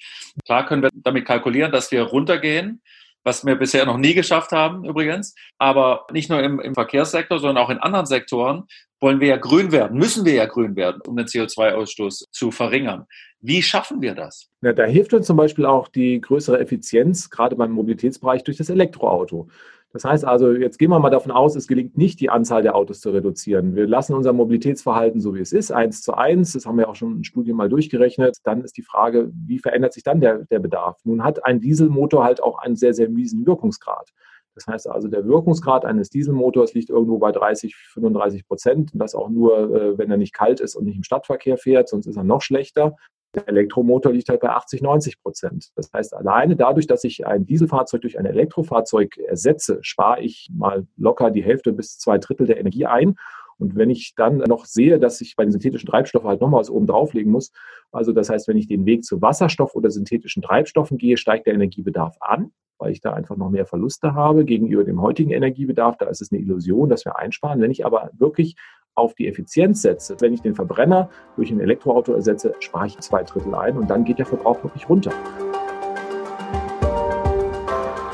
Klar 0.45 0.65
können 0.65 0.84
wir 0.84 0.89
damit 0.93 1.26
kalkulieren, 1.26 1.71
dass 1.71 1.91
wir 1.91 2.04
runtergehen, 2.04 2.82
was 3.24 3.45
wir 3.45 3.56
bisher 3.56 3.86
noch 3.86 3.98
nie 3.98 4.13
geschafft 4.13 4.52
haben 4.52 4.86
übrigens. 4.86 5.36
Aber 5.58 6.06
nicht 6.12 6.30
nur 6.30 6.41
im, 6.41 6.60
im 6.60 6.76
Verkehrssektor, 6.76 7.39
sondern 7.39 7.63
auch 7.63 7.69
in 7.69 7.80
anderen 7.80 8.06
Sektoren 8.06 8.67
wollen 9.02 9.19
wir 9.19 9.28
ja 9.28 9.38
grün 9.38 9.71
werden, 9.71 9.98
müssen 9.98 10.26
wir 10.26 10.34
ja 10.34 10.45
grün 10.45 10.76
werden, 10.76 11.02
um 11.06 11.17
den 11.17 11.26
CO2-Ausstoß 11.26 12.26
zu 12.32 12.52
verringern. 12.52 13.06
Wie 13.41 13.62
schaffen 13.62 14.02
wir 14.02 14.15
das? 14.15 14.50
Ja, 14.62 14.74
da 14.74 14.86
hilft 14.86 15.13
uns 15.13 15.28
zum 15.28 15.38
Beispiel 15.38 15.65
auch 15.65 15.89
die 15.89 16.21
größere 16.21 16.60
Effizienz, 16.60 17.30
gerade 17.30 17.56
beim 17.56 17.71
Mobilitätsbereich, 17.71 18.43
durch 18.43 18.58
das 18.58 18.69
Elektroauto. 18.69 19.50
Das 19.95 20.03
heißt 20.03 20.25
also, 20.25 20.51
jetzt 20.51 20.77
gehen 20.77 20.89
wir 20.89 20.99
mal 20.99 21.10
davon 21.10 21.31
aus, 21.31 21.55
es 21.55 21.67
gelingt 21.67 21.97
nicht, 21.97 22.19
die 22.19 22.29
Anzahl 22.29 22.62
der 22.62 22.75
Autos 22.75 22.99
zu 22.99 23.12
reduzieren. 23.12 23.75
Wir 23.75 23.88
lassen 23.88 24.13
unser 24.13 24.34
Mobilitätsverhalten 24.34 25.21
so, 25.21 25.34
wie 25.36 25.39
es 25.39 25.53
ist, 25.53 25.71
eins 25.71 26.01
zu 26.01 26.15
eins. 26.15 26.51
Das 26.51 26.65
haben 26.65 26.77
wir 26.77 26.89
auch 26.89 26.95
schon 26.95 27.15
in 27.15 27.23
Studien 27.23 27.55
mal 27.55 27.69
durchgerechnet. 27.69 28.39
Dann 28.43 28.62
ist 28.62 28.75
die 28.75 28.81
Frage, 28.81 29.31
wie 29.34 29.58
verändert 29.58 29.93
sich 29.93 30.03
dann 30.03 30.19
der, 30.19 30.39
der 30.51 30.60
Bedarf? 30.60 30.99
Nun 31.05 31.23
hat 31.23 31.45
ein 31.45 31.62
Dieselmotor 31.62 32.25
halt 32.25 32.43
auch 32.43 32.60
einen 32.60 32.75
sehr, 32.75 32.93
sehr 32.93 33.08
miesen 33.08 33.45
Wirkungsgrad. 33.45 34.12
Das 34.53 34.67
heißt 34.67 34.89
also, 34.89 35.08
der 35.08 35.25
Wirkungsgrad 35.25 35.86
eines 35.86 36.10
Dieselmotors 36.10 36.73
liegt 36.73 36.89
irgendwo 36.89 37.17
bei 37.17 37.31
30, 37.31 37.73
35 37.93 38.45
Prozent. 38.45 38.91
Und 38.91 38.99
das 38.99 39.15
auch 39.15 39.29
nur, 39.29 39.73
äh, 39.73 39.97
wenn 39.97 40.12
er 40.12 40.17
nicht 40.17 40.34
kalt 40.34 40.60
ist 40.60 40.75
und 40.75 40.84
nicht 40.84 40.97
im 40.97 41.03
Stadtverkehr 41.03 41.58
fährt, 41.58 41.88
sonst 41.88 42.05
ist 42.05 42.17
er 42.17 42.25
noch 42.25 42.41
schlechter. 42.41 42.97
Der 43.36 43.50
Elektromotor 43.50 44.13
liegt 44.13 44.30
halt 44.30 44.39
bei 44.39 44.50
80, 44.50 44.82
90 44.82 45.21
Prozent. 45.21 45.71
Das 45.76 45.91
heißt, 45.91 46.13
alleine 46.13 46.56
dadurch, 46.56 46.88
dass 46.88 47.04
ich 47.04 47.28
ein 47.28 47.45
Dieselfahrzeug 47.45 48.02
durch 48.02 48.17
ein 48.17 48.26
Elektrofahrzeug 48.26 49.17
ersetze, 49.17 49.80
spare 49.82 50.21
ich 50.21 50.50
mal 50.54 50.88
locker 50.95 51.32
die 51.32 51.43
Hälfte 51.43 51.74
bis 51.74 51.98
zwei 51.98 52.17
Drittel 52.17 52.48
der 52.48 52.60
Energie 52.60 52.86
ein. 52.86 53.15
Und 53.58 53.76
wenn 53.76 53.89
ich 53.89 54.13
dann 54.15 54.38
noch 54.38 54.65
sehe, 54.65 55.00
dass 55.00 55.21
ich 55.21 55.36
bei 55.36 55.43
den 55.43 55.52
synthetischen 55.52 55.89
Treibstoffen 55.89 56.28
halt 56.28 56.41
nochmal 56.41 56.62
was 56.62 56.69
oben 56.69 56.88
drauflegen 56.88 57.32
muss, 57.32 57.52
also 57.91 58.12
das 58.12 58.30
heißt, 58.30 58.48
wenn 58.48 58.58
ich 58.58 58.67
den 58.67 58.86
Weg 58.86 59.04
zu 59.04 59.21
Wasserstoff 59.21 59.76
oder 59.76 59.91
synthetischen 59.91 60.41
Treibstoffen 60.41 60.98
gehe, 60.98 61.17
steigt 61.17 61.48
der 61.48 61.54
Energiebedarf 61.54 62.17
an, 62.19 62.52
weil 62.78 62.91
ich 62.91 63.02
da 63.02 63.13
einfach 63.13 63.38
noch 63.38 63.50
mehr 63.50 63.65
Verluste 63.65 64.13
habe 64.13 64.45
gegenüber 64.45 64.84
dem 64.84 65.02
heutigen 65.02 65.32
Energiebedarf. 65.32 65.98
Da 65.98 66.08
ist 66.08 66.21
es 66.21 66.32
eine 66.32 66.41
Illusion, 66.41 66.89
dass 66.89 67.06
wir 67.06 67.17
einsparen. 67.17 67.62
Wenn 67.62 67.71
ich 67.71 67.86
aber 67.86 68.12
wirklich 68.17 68.56
auf 68.95 69.13
die 69.13 69.27
Effizienz 69.27 69.81
setze, 69.81 70.15
wenn 70.19 70.34
ich 70.34 70.41
den 70.41 70.55
Verbrenner 70.55 71.10
durch 71.36 71.51
ein 71.51 71.60
Elektroauto 71.60 72.13
ersetze, 72.13 72.55
spare 72.60 72.88
ich 72.88 72.97
zwei 72.99 73.23
Drittel 73.23 73.53
ein 73.53 73.77
und 73.77 73.89
dann 73.89 74.05
geht 74.05 74.19
der 74.19 74.25
Verbrauch 74.25 74.63
wirklich 74.63 74.88
runter. 74.89 75.12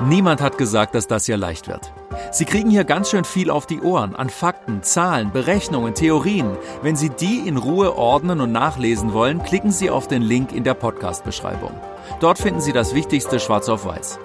Niemand 0.07 0.41
hat 0.41 0.57
gesagt, 0.57 0.95
dass 0.95 1.05
das 1.05 1.27
hier 1.27 1.37
leicht 1.37 1.67
wird. 1.67 1.93
Sie 2.31 2.45
kriegen 2.45 2.71
hier 2.71 2.85
ganz 2.85 3.11
schön 3.11 3.23
viel 3.23 3.51
auf 3.51 3.67
die 3.67 3.81
Ohren 3.81 4.15
an 4.15 4.29
Fakten, 4.29 4.81
Zahlen, 4.81 5.31
Berechnungen, 5.31 5.93
Theorien. 5.93 6.57
Wenn 6.81 6.95
Sie 6.95 7.09
die 7.09 7.47
in 7.47 7.57
Ruhe 7.57 7.95
ordnen 7.95 8.41
und 8.41 8.51
nachlesen 8.51 9.13
wollen, 9.13 9.43
klicken 9.43 9.71
Sie 9.71 9.91
auf 9.91 10.07
den 10.07 10.23
Link 10.23 10.53
in 10.53 10.63
der 10.63 10.73
Podcast-Beschreibung. 10.73 11.71
Dort 12.19 12.39
finden 12.39 12.61
Sie 12.61 12.73
das 12.73 12.95
Wichtigste 12.95 13.39
schwarz 13.39 13.69
auf 13.69 13.85
weiß. 13.85 14.17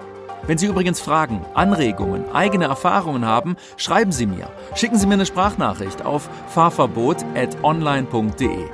Wenn 0.47 0.59
Sie 0.59 0.67
übrigens 0.67 1.01
Fragen, 1.01 1.41
Anregungen, 1.55 2.31
eigene 2.33 2.67
Erfahrungen 2.67 3.25
haben, 3.25 3.57
schreiben 3.77 4.13
Sie 4.13 4.27
mir. 4.27 4.49
Schicken 4.75 4.99
Sie 4.99 5.07
mir 5.07 5.15
eine 5.15 5.25
Sprachnachricht 5.27 6.05
auf 6.05 6.29
fahrverbot.online.de. 6.49 8.65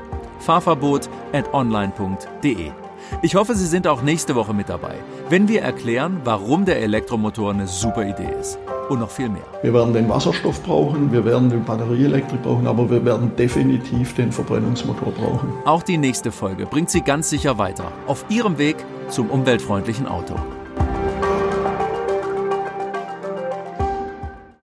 Fahrverbot.online.de. 0.40 2.72
Ich 3.20 3.35
hoffe, 3.35 3.55
Sie 3.55 3.66
sind 3.66 3.87
auch 3.87 4.03
nächste 4.03 4.35
Woche 4.35 4.55
mit 4.55 4.68
dabei, 4.68 4.94
wenn 5.29 5.48
wir 5.48 5.62
erklären, 5.62 6.20
warum 6.25 6.64
der 6.64 6.81
Elektromotor 6.81 7.51
eine 7.51 7.66
super 7.66 8.07
Idee 8.07 8.31
ist. 8.40 8.59
Und 8.88 9.01
noch 9.01 9.11
viel 9.11 9.29
mehr. 9.29 9.42
Wir 9.62 9.72
werden 9.72 9.94
den 9.94 10.09
Wasserstoff 10.09 10.62
brauchen, 10.62 11.12
wir 11.12 11.25
werden 11.25 11.48
den 11.48 11.64
Batterieelektrik 11.64 12.42
brauchen, 12.42 12.66
aber 12.66 12.90
wir 12.90 13.05
werden 13.05 13.35
definitiv 13.37 14.14
den 14.14 14.33
Verbrennungsmotor 14.33 15.12
brauchen. 15.12 15.53
Auch 15.64 15.83
die 15.83 15.98
nächste 15.98 16.33
Folge 16.33 16.66
bringt 16.66 16.90
Sie 16.90 17.01
ganz 17.01 17.31
sicher 17.31 17.59
weiter 17.59 17.92
auf 18.07 18.25
Ihrem 18.29 18.59
Weg 18.59 18.77
zum 19.09 19.31
umweltfreundlichen 19.31 20.09
Auto. 20.09 20.35